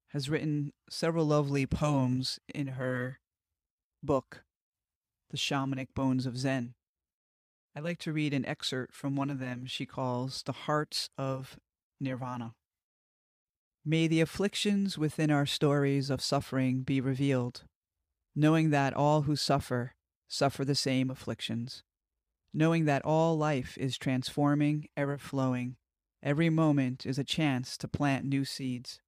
has 0.09 0.29
written 0.29 0.71
several 0.89 1.25
lovely 1.25 1.65
poems 1.65 2.39
in 2.53 2.67
her 2.67 3.19
book, 4.01 4.45
The 5.31 5.37
Shamanic 5.37 5.87
Bones 5.93 6.25
of 6.25 6.37
Zen. 6.37 6.75
I'd 7.75 7.83
like 7.83 7.97
to 7.99 8.13
read 8.13 8.33
an 8.33 8.45
excerpt 8.45 8.95
from 8.95 9.15
one 9.15 9.29
of 9.29 9.39
them 9.39 9.65
she 9.65 9.85
calls 9.85 10.43
The 10.43 10.51
Hearts 10.53 11.09
of 11.17 11.57
Nirvana. 11.99 12.53
May 13.85 14.07
the 14.07 14.21
afflictions 14.21 14.97
within 14.97 15.29
our 15.29 15.45
stories 15.45 16.09
of 16.09 16.21
suffering 16.21 16.83
be 16.83 17.01
revealed, 17.01 17.63
knowing 18.33 18.69
that 18.69 18.93
all 18.93 19.23
who 19.23 19.35
suffer 19.35 19.93
suffer 20.29 20.63
the 20.63 20.73
same 20.73 21.11
afflictions, 21.11 21.83
knowing 22.53 22.85
that 22.85 23.03
all 23.03 23.37
life 23.37 23.77
is 23.77 23.97
transforming, 23.97 24.87
ever 24.95 25.17
flowing. 25.17 25.75
Every 26.23 26.49
moment 26.49 27.05
is 27.05 27.19
a 27.19 27.25
chance 27.25 27.75
to 27.77 27.89
plant 27.89 28.23
new 28.23 28.45
seeds, 28.45 29.01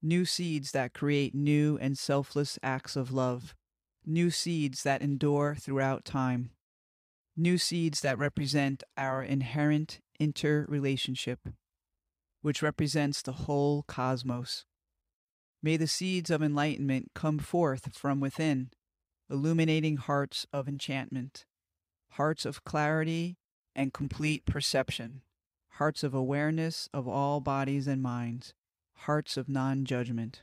new 0.00 0.24
seeds 0.24 0.70
that 0.70 0.94
create 0.94 1.34
new 1.34 1.76
and 1.80 1.98
selfless 1.98 2.56
acts 2.62 2.94
of 2.94 3.12
love, 3.12 3.56
new 4.06 4.30
seeds 4.30 4.84
that 4.84 5.02
endure 5.02 5.56
throughout 5.58 6.04
time, 6.04 6.50
new 7.36 7.58
seeds 7.58 8.00
that 8.02 8.16
represent 8.16 8.84
our 8.96 9.24
inherent 9.24 9.98
interrelationship 10.20 11.40
which 12.44 12.60
represents 12.60 13.22
the 13.22 13.32
whole 13.32 13.82
cosmos. 13.84 14.66
May 15.62 15.78
the 15.78 15.86
seeds 15.86 16.28
of 16.28 16.42
enlightenment 16.42 17.12
come 17.14 17.38
forth 17.38 17.96
from 17.96 18.20
within, 18.20 18.68
illuminating 19.30 19.96
hearts 19.96 20.46
of 20.52 20.68
enchantment, 20.68 21.46
hearts 22.10 22.44
of 22.44 22.62
clarity 22.62 23.38
and 23.74 23.94
complete 23.94 24.44
perception, 24.44 25.22
hearts 25.78 26.02
of 26.02 26.12
awareness 26.12 26.86
of 26.92 27.08
all 27.08 27.40
bodies 27.40 27.86
and 27.86 28.02
minds, 28.02 28.52
hearts 28.92 29.38
of 29.38 29.48
non 29.48 29.86
judgment. 29.86 30.42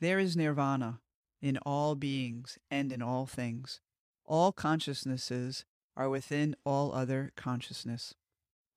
There 0.00 0.18
is 0.18 0.38
nirvana 0.38 1.00
in 1.42 1.58
all 1.66 1.96
beings 1.96 2.56
and 2.70 2.90
in 2.90 3.02
all 3.02 3.26
things. 3.26 3.82
All 4.24 4.52
consciousnesses 4.52 5.66
are 5.98 6.08
within 6.08 6.56
all 6.64 6.94
other 6.94 7.30
consciousness. 7.36 8.14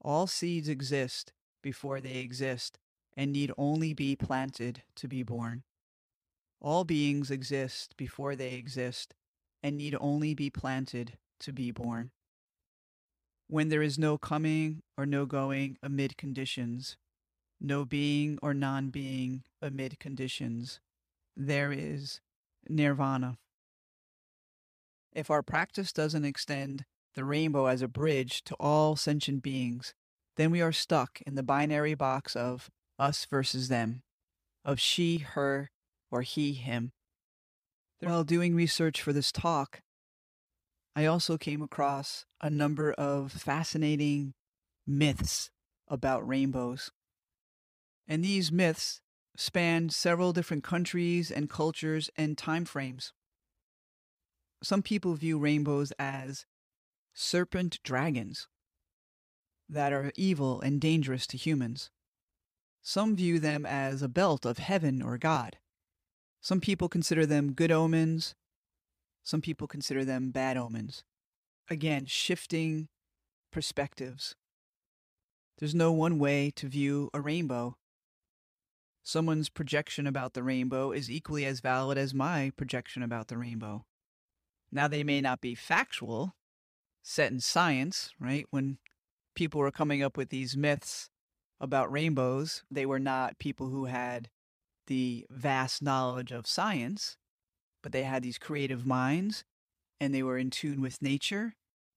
All 0.01 0.27
seeds 0.27 0.67
exist 0.67 1.31
before 1.61 2.01
they 2.01 2.17
exist 2.17 2.77
and 3.15 3.31
need 3.31 3.51
only 3.57 3.93
be 3.93 4.15
planted 4.15 4.83
to 4.95 5.07
be 5.07 5.23
born. 5.23 5.63
All 6.59 6.83
beings 6.83 7.31
exist 7.31 7.97
before 7.97 8.35
they 8.35 8.53
exist 8.53 9.13
and 9.63 9.77
need 9.77 9.95
only 9.99 10.33
be 10.33 10.49
planted 10.49 11.17
to 11.39 11.51
be 11.51 11.71
born. 11.71 12.11
When 13.47 13.69
there 13.69 13.81
is 13.81 13.99
no 13.99 14.17
coming 14.17 14.81
or 14.97 15.05
no 15.05 15.25
going 15.25 15.77
amid 15.83 16.17
conditions, 16.17 16.97
no 17.59 17.83
being 17.83 18.39
or 18.41 18.53
non 18.53 18.89
being 18.89 19.43
amid 19.61 19.99
conditions, 19.99 20.79
there 21.35 21.71
is 21.71 22.21
nirvana. 22.69 23.37
If 25.13 25.29
our 25.29 25.43
practice 25.43 25.91
doesn't 25.91 26.25
extend 26.25 26.85
the 27.15 27.25
rainbow 27.25 27.65
as 27.65 27.81
a 27.81 27.87
bridge 27.87 28.43
to 28.45 28.55
all 28.55 28.95
sentient 28.95 29.43
beings, 29.43 29.93
then 30.37 30.51
we 30.51 30.61
are 30.61 30.71
stuck 30.71 31.21
in 31.25 31.35
the 31.35 31.43
binary 31.43 31.93
box 31.93 32.35
of 32.35 32.69
us 32.97 33.25
versus 33.25 33.67
them, 33.67 34.03
of 34.63 34.79
she, 34.79 35.19
her, 35.19 35.71
or 36.09 36.21
he, 36.21 36.53
him. 36.53 36.91
While 37.99 38.23
doing 38.23 38.55
research 38.55 39.01
for 39.01 39.13
this 39.13 39.31
talk, 39.31 39.81
I 40.95 41.05
also 41.05 41.37
came 41.37 41.61
across 41.61 42.25
a 42.41 42.49
number 42.49 42.91
of 42.93 43.31
fascinating 43.31 44.33
myths 44.85 45.51
about 45.87 46.27
rainbows. 46.27 46.91
And 48.07 48.23
these 48.23 48.51
myths 48.51 49.01
spanned 49.37 49.93
several 49.93 50.33
different 50.33 50.63
countries 50.63 51.31
and 51.31 51.49
cultures 51.49 52.09
and 52.17 52.37
time 52.37 52.65
frames. 52.65 53.13
Some 54.63 54.81
people 54.81 55.13
view 55.15 55.39
rainbows 55.39 55.91
as 55.97 56.45
serpent 57.13 57.79
dragons 57.83 58.47
that 59.71 59.93
are 59.93 60.11
evil 60.15 60.59
and 60.61 60.81
dangerous 60.81 61.25
to 61.27 61.37
humans. 61.37 61.89
Some 62.81 63.15
view 63.15 63.39
them 63.39 63.65
as 63.65 64.01
a 64.01 64.09
belt 64.09 64.45
of 64.45 64.57
heaven 64.57 65.01
or 65.01 65.17
God. 65.17 65.57
Some 66.41 66.59
people 66.59 66.89
consider 66.89 67.25
them 67.25 67.53
good 67.53 67.71
omens. 67.71 68.35
Some 69.23 69.41
people 69.41 69.67
consider 69.67 70.03
them 70.03 70.31
bad 70.31 70.57
omens. 70.57 71.03
Again, 71.69 72.05
shifting 72.05 72.89
perspectives. 73.51 74.35
There's 75.59 75.75
no 75.75 75.91
one 75.91 76.19
way 76.19 76.51
to 76.55 76.67
view 76.67 77.09
a 77.13 77.21
rainbow. 77.21 77.77
Someone's 79.03 79.49
projection 79.49 80.05
about 80.05 80.33
the 80.33 80.43
rainbow 80.43 80.91
is 80.91 81.09
equally 81.09 81.45
as 81.45 81.59
valid 81.59 81.97
as 81.97 82.13
my 82.13 82.51
projection 82.57 83.03
about 83.03 83.27
the 83.27 83.37
rainbow. 83.37 83.85
Now, 84.71 84.87
they 84.87 85.03
may 85.03 85.21
not 85.21 85.41
be 85.41 85.53
factual, 85.53 86.35
set 87.03 87.31
in 87.31 87.39
science, 87.39 88.11
right? 88.19 88.45
When 88.49 88.77
people 89.41 89.59
were 89.59 89.71
coming 89.71 90.03
up 90.03 90.17
with 90.17 90.29
these 90.29 90.55
myths 90.55 91.09
about 91.59 91.91
rainbows. 91.91 92.61
They 92.69 92.85
were 92.85 92.99
not 92.99 93.39
people 93.39 93.69
who 93.69 93.85
had 93.85 94.29
the 94.85 95.25
vast 95.31 95.81
knowledge 95.81 96.31
of 96.31 96.45
science, 96.45 97.17
but 97.81 97.91
they 97.91 98.03
had 98.03 98.21
these 98.21 98.37
creative 98.37 98.85
minds 98.85 99.43
and 99.99 100.13
they 100.13 100.21
were 100.21 100.37
in 100.37 100.51
tune 100.51 100.79
with 100.79 101.01
nature. 101.01 101.55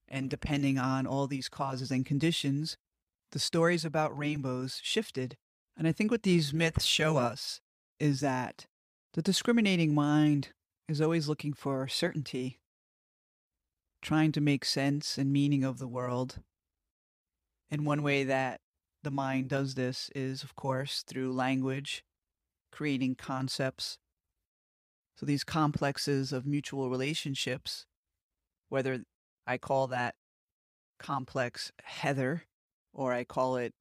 And 0.09 0.31
depending 0.31 0.79
on 0.79 1.07
all 1.07 1.27
these 1.27 1.51
causes 1.51 1.91
and 1.91 2.07
conditions, 2.07 2.79
the 3.33 3.39
stories 3.39 3.85
about 3.85 4.17
rainbows 4.17 4.81
shifted. 4.83 5.37
And 5.77 5.87
I 5.87 5.93
think 5.93 6.11
what 6.11 6.23
these 6.23 6.55
myths 6.55 6.87
show 6.87 7.19
us 7.19 7.61
is 8.01 8.21
that 8.21 8.65
the 9.13 9.21
discriminating 9.21 9.95
mind 9.95 10.49
is 10.89 10.99
always 10.99 11.29
looking 11.29 11.53
for 11.53 11.87
certainty, 11.89 12.57
trying 14.01 14.33
to 14.33 14.41
make 14.41 14.65
sense 14.65 15.19
and 15.19 15.31
meaning 15.31 15.63
of 15.63 15.79
the 15.79 15.87
world 15.87 16.39
and 17.75 17.85
one 17.85 18.05
way 18.05 18.23
that 18.23 18.61
the 19.03 19.11
mind 19.11 19.49
does 19.49 19.75
this 19.75 20.09
is, 20.15 20.45
of 20.45 20.55
course, 20.55 21.03
through 21.03 21.33
language, 21.33 22.05
creating 22.71 23.17
concepts. 23.17 23.99
So 25.17 25.27
these 25.27 25.43
complexes 25.43 26.33
of 26.33 26.47
mutual 26.47 26.89
relationships, 26.89 27.85
whether 28.69 29.03
I 29.45 29.59
call 29.59 29.89
that 29.89 30.15
complex 31.01 31.73
Heather, 31.83 32.45
or 32.93 33.13
I 33.13 33.25
call 33.25 33.57
it 33.57 33.75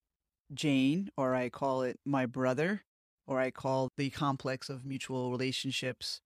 Jane, 0.51 1.11
or 1.15 1.35
I 1.35 1.49
call 1.49 1.83
it 1.83 1.99
my 2.03 2.25
brother, 2.25 2.81
or 3.27 3.39
I 3.39 3.51
call 3.51 3.89
the 3.95 4.09
complex 4.09 4.69
of 4.69 4.85
mutual 4.85 5.29
relationships 5.29 6.19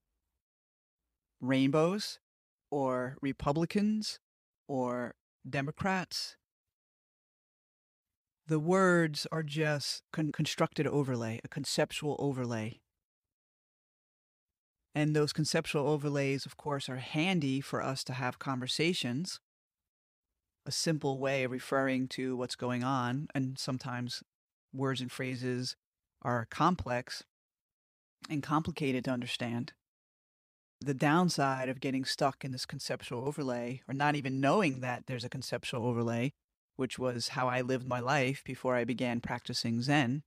rainbows, 1.41 2.19
or 2.71 3.17
Republicans, 3.21 4.19
or 4.69 5.15
Democrats. 5.47 6.38
The 8.47 8.60
words 8.60 9.27
are 9.29 9.43
just 9.43 10.03
con- 10.13 10.31
constructed 10.31 10.88
overlay, 10.88 11.41
a 11.43 11.49
conceptual 11.49 12.15
overlay. 12.17 12.79
And 14.95 15.13
those 15.13 15.33
conceptual 15.33 15.86
overlays, 15.86 16.45
of 16.45 16.55
course, 16.55 16.88
are 16.88 16.95
handy 16.95 17.60
for 17.60 17.83
us 17.83 18.05
to 18.05 18.13
have 18.13 18.39
conversations. 18.39 19.41
A 20.65 20.71
simple 20.71 21.19
way 21.19 21.43
of 21.43 21.51
referring 21.51 22.07
to 22.10 22.38
what's 22.38 22.55
going 22.55 22.86
on, 22.86 23.27
and 23.36 23.60
sometimes 23.60 24.23
words 24.73 25.01
and 25.01 25.12
phrases 25.12 25.75
are 26.21 26.47
complex 26.49 27.23
and 28.29 28.41
complicated 28.41 29.03
to 29.05 29.12
understand. 29.12 29.73
The 30.79 30.93
downside 30.93 31.67
of 31.67 31.81
getting 31.81 32.05
stuck 32.05 32.45
in 32.45 32.53
this 32.53 32.65
conceptual 32.65 33.27
overlay, 33.27 33.81
or 33.89 33.93
not 33.93 34.15
even 34.15 34.39
knowing 34.39 34.79
that 34.79 35.03
there's 35.07 35.25
a 35.25 35.29
conceptual 35.29 35.86
overlay, 35.86 36.31
which 36.77 36.97
was 36.97 37.29
how 37.29 37.49
I 37.49 37.61
lived 37.61 37.87
my 37.87 37.99
life 37.99 38.43
before 38.45 38.75
I 38.75 38.85
began 38.85 39.19
practicing 39.19 39.81
Zen, 39.81 40.23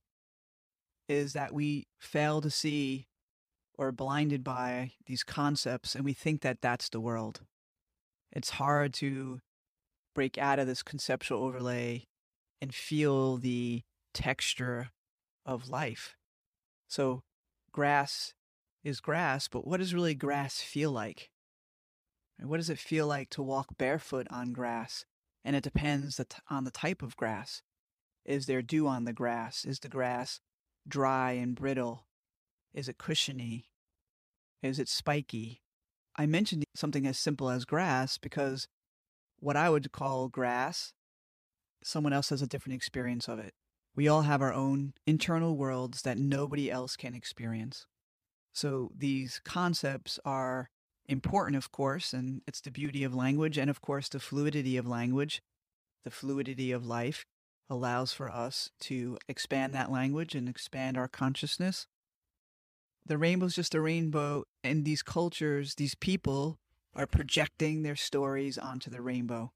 is 1.09 1.33
that 1.33 1.53
we 1.53 1.87
fail 1.99 2.41
to 2.41 2.49
see 2.49 3.07
or 3.77 3.87
are 3.87 3.91
blinded 3.91 4.43
by 4.43 4.91
these 5.07 5.23
concepts 5.23 5.95
and 5.95 6.05
we 6.05 6.13
think 6.13 6.41
that 6.41 6.61
that's 6.61 6.89
the 6.89 6.99
world. 6.99 7.41
It's 8.31 8.51
hard 8.51 8.93
to 8.95 9.39
break 10.13 10.37
out 10.37 10.59
of 10.59 10.67
this 10.67 10.83
conceptual 10.83 11.43
overlay 11.43 12.05
and 12.61 12.75
feel 12.75 13.37
the 13.37 13.81
texture 14.13 14.89
of 15.45 15.69
life. 15.69 16.15
So, 16.87 17.23
grass 17.71 18.33
is 18.83 18.99
grass, 18.99 19.47
but 19.47 19.65
what 19.65 19.77
does 19.77 19.93
really 19.93 20.15
grass 20.15 20.59
feel 20.59 20.91
like? 20.91 21.29
What 22.39 22.57
does 22.57 22.69
it 22.69 22.79
feel 22.79 23.07
like 23.07 23.29
to 23.31 23.43
walk 23.43 23.77
barefoot 23.77 24.27
on 24.31 24.51
grass? 24.51 25.05
And 25.43 25.55
it 25.55 25.63
depends 25.63 26.19
on 26.49 26.63
the 26.63 26.71
type 26.71 27.01
of 27.01 27.17
grass. 27.17 27.61
Is 28.25 28.45
there 28.45 28.61
dew 28.61 28.87
on 28.87 29.05
the 29.05 29.13
grass? 29.13 29.65
Is 29.65 29.79
the 29.79 29.89
grass 29.89 30.39
dry 30.87 31.31
and 31.31 31.55
brittle? 31.55 32.05
Is 32.73 32.87
it 32.87 32.97
cushiony? 32.97 33.71
Is 34.61 34.79
it 34.79 34.87
spiky? 34.87 35.61
I 36.15 36.25
mentioned 36.25 36.63
something 36.75 37.07
as 37.07 37.17
simple 37.17 37.49
as 37.49 37.65
grass 37.65 38.17
because 38.17 38.67
what 39.39 39.57
I 39.57 39.69
would 39.69 39.91
call 39.91 40.27
grass, 40.27 40.93
someone 41.83 42.13
else 42.13 42.29
has 42.29 42.41
a 42.41 42.47
different 42.47 42.75
experience 42.75 43.27
of 43.27 43.39
it. 43.39 43.53
We 43.95 44.07
all 44.07 44.21
have 44.21 44.41
our 44.41 44.53
own 44.53 44.93
internal 45.07 45.57
worlds 45.57 46.03
that 46.03 46.17
nobody 46.17 46.69
else 46.71 46.95
can 46.95 47.15
experience. 47.15 47.87
So 48.53 48.91
these 48.95 49.41
concepts 49.43 50.19
are 50.23 50.69
important, 51.11 51.57
of 51.57 51.71
course, 51.71 52.13
and 52.13 52.41
it's 52.47 52.61
the 52.61 52.71
beauty 52.71 53.03
of 53.03 53.13
language 53.13 53.57
and, 53.57 53.69
of 53.69 53.81
course, 53.81 54.09
the 54.09 54.19
fluidity 54.19 54.77
of 54.77 54.87
language, 54.87 55.41
the 56.03 56.11
fluidity 56.11 56.71
of 56.71 56.85
life 56.85 57.25
allows 57.69 58.11
for 58.13 58.29
us 58.29 58.69
to 58.81 59.17
expand 59.27 59.73
that 59.73 59.91
language 59.91 60.35
and 60.35 60.49
expand 60.49 60.97
our 60.97 61.07
consciousness. 61.07 61.87
The 63.05 63.17
rainbow 63.17 63.47
is 63.47 63.55
just 63.55 63.75
a 63.75 63.81
rainbow, 63.81 64.43
and 64.63 64.85
these 64.85 65.03
cultures, 65.03 65.75
these 65.75 65.95
people, 65.95 66.59
are 66.93 67.07
projecting 67.07 67.83
their 67.83 67.95
stories 67.95 68.57
onto 68.57 68.89
the 68.89 69.01
rainbow. 69.01 69.51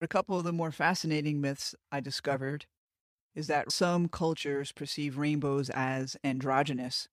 A 0.00 0.08
couple 0.08 0.38
of 0.38 0.44
the 0.44 0.52
more 0.52 0.70
fascinating 0.70 1.40
myths 1.40 1.74
I 1.90 2.00
discovered 2.00 2.66
is 3.34 3.46
that 3.46 3.72
some 3.72 4.08
cultures 4.08 4.72
perceive 4.72 5.18
rainbows 5.18 5.70
as 5.70 6.16
androgynous, 6.22 7.08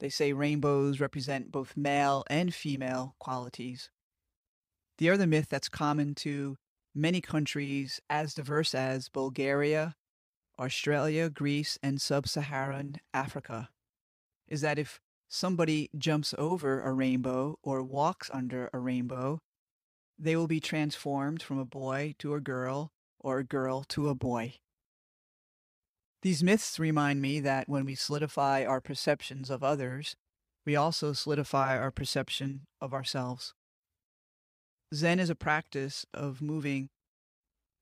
they 0.00 0.08
say 0.08 0.32
rainbows 0.32 1.00
represent 1.00 1.50
both 1.50 1.76
male 1.76 2.24
and 2.28 2.54
female 2.54 3.14
qualities. 3.18 3.90
The 4.98 5.10
other 5.10 5.26
myth 5.26 5.48
that's 5.50 5.68
common 5.68 6.14
to 6.16 6.56
many 6.94 7.20
countries 7.20 8.00
as 8.08 8.34
diverse 8.34 8.74
as 8.74 9.08
Bulgaria, 9.08 9.94
Australia, 10.58 11.28
Greece, 11.28 11.78
and 11.82 12.00
sub 12.00 12.26
Saharan 12.26 12.96
Africa 13.12 13.70
is 14.48 14.60
that 14.62 14.78
if 14.78 15.00
somebody 15.28 15.90
jumps 15.96 16.34
over 16.38 16.80
a 16.80 16.92
rainbow 16.92 17.58
or 17.62 17.82
walks 17.82 18.30
under 18.32 18.70
a 18.72 18.78
rainbow, 18.78 19.40
they 20.18 20.36
will 20.36 20.46
be 20.46 20.60
transformed 20.60 21.42
from 21.42 21.58
a 21.58 21.64
boy 21.64 22.14
to 22.18 22.34
a 22.34 22.40
girl 22.40 22.92
or 23.18 23.38
a 23.38 23.44
girl 23.44 23.84
to 23.84 24.08
a 24.08 24.14
boy. 24.14 24.54
These 26.22 26.42
myths 26.42 26.78
remind 26.78 27.22
me 27.22 27.40
that 27.40 27.68
when 27.68 27.84
we 27.84 27.94
solidify 27.94 28.64
our 28.64 28.80
perceptions 28.80 29.50
of 29.50 29.62
others, 29.62 30.16
we 30.64 30.74
also 30.74 31.12
solidify 31.12 31.78
our 31.78 31.90
perception 31.90 32.66
of 32.80 32.92
ourselves. 32.92 33.54
Zen 34.94 35.18
is 35.20 35.30
a 35.30 35.34
practice 35.34 36.06
of 36.12 36.42
moving 36.42 36.88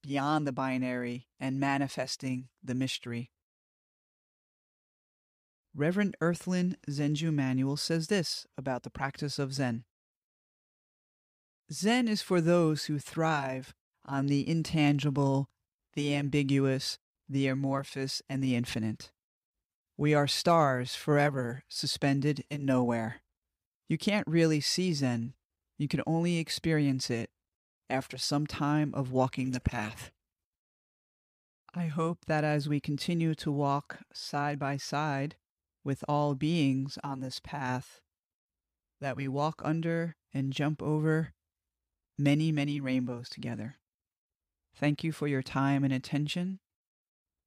beyond 0.02 0.46
the 0.46 0.52
binary 0.52 1.28
and 1.40 1.58
manifesting 1.58 2.48
the 2.62 2.74
mystery. 2.74 3.30
Reverend 5.74 6.16
Earthlyn 6.20 6.76
Zenju 6.88 7.32
Manuel 7.32 7.76
says 7.76 8.06
this 8.06 8.46
about 8.56 8.82
the 8.84 8.90
practice 8.90 9.38
of 9.38 9.52
Zen 9.54 9.84
Zen 11.72 12.08
is 12.08 12.22
for 12.22 12.40
those 12.40 12.84
who 12.84 12.98
thrive 12.98 13.74
on 14.04 14.26
the 14.26 14.48
intangible, 14.48 15.48
the 15.94 16.14
ambiguous, 16.14 16.98
the 17.28 17.48
amorphous, 17.48 18.22
and 18.28 18.42
the 18.42 18.54
infinite. 18.54 19.10
We 19.96 20.14
are 20.14 20.26
stars 20.26 20.94
forever 20.94 21.62
suspended 21.68 22.44
in 22.50 22.64
nowhere. 22.64 23.22
You 23.88 23.98
can't 23.98 24.26
really 24.26 24.60
see 24.60 24.92
Zen, 24.92 25.34
you 25.78 25.88
can 25.88 26.02
only 26.06 26.38
experience 26.38 27.10
it 27.10 27.30
after 27.90 28.16
some 28.16 28.46
time 28.46 28.92
of 28.94 29.12
walking 29.12 29.50
the 29.50 29.60
path. 29.60 30.10
I 31.74 31.86
hope 31.86 32.26
that 32.26 32.44
as 32.44 32.68
we 32.68 32.80
continue 32.80 33.34
to 33.36 33.50
walk 33.50 34.00
side 34.12 34.58
by 34.58 34.76
side 34.76 35.36
with 35.82 36.04
all 36.08 36.34
beings 36.34 36.98
on 37.02 37.20
this 37.20 37.40
path, 37.40 38.00
that 39.00 39.16
we 39.16 39.26
walk 39.28 39.60
under 39.64 40.16
and 40.32 40.52
jump 40.52 40.82
over 40.82 41.34
many, 42.16 42.52
many 42.52 42.80
rainbows 42.80 43.28
together. 43.28 43.76
Thank 44.76 45.04
you 45.04 45.12
for 45.12 45.26
your 45.26 45.42
time 45.42 45.84
and 45.84 45.92
attention 45.92 46.60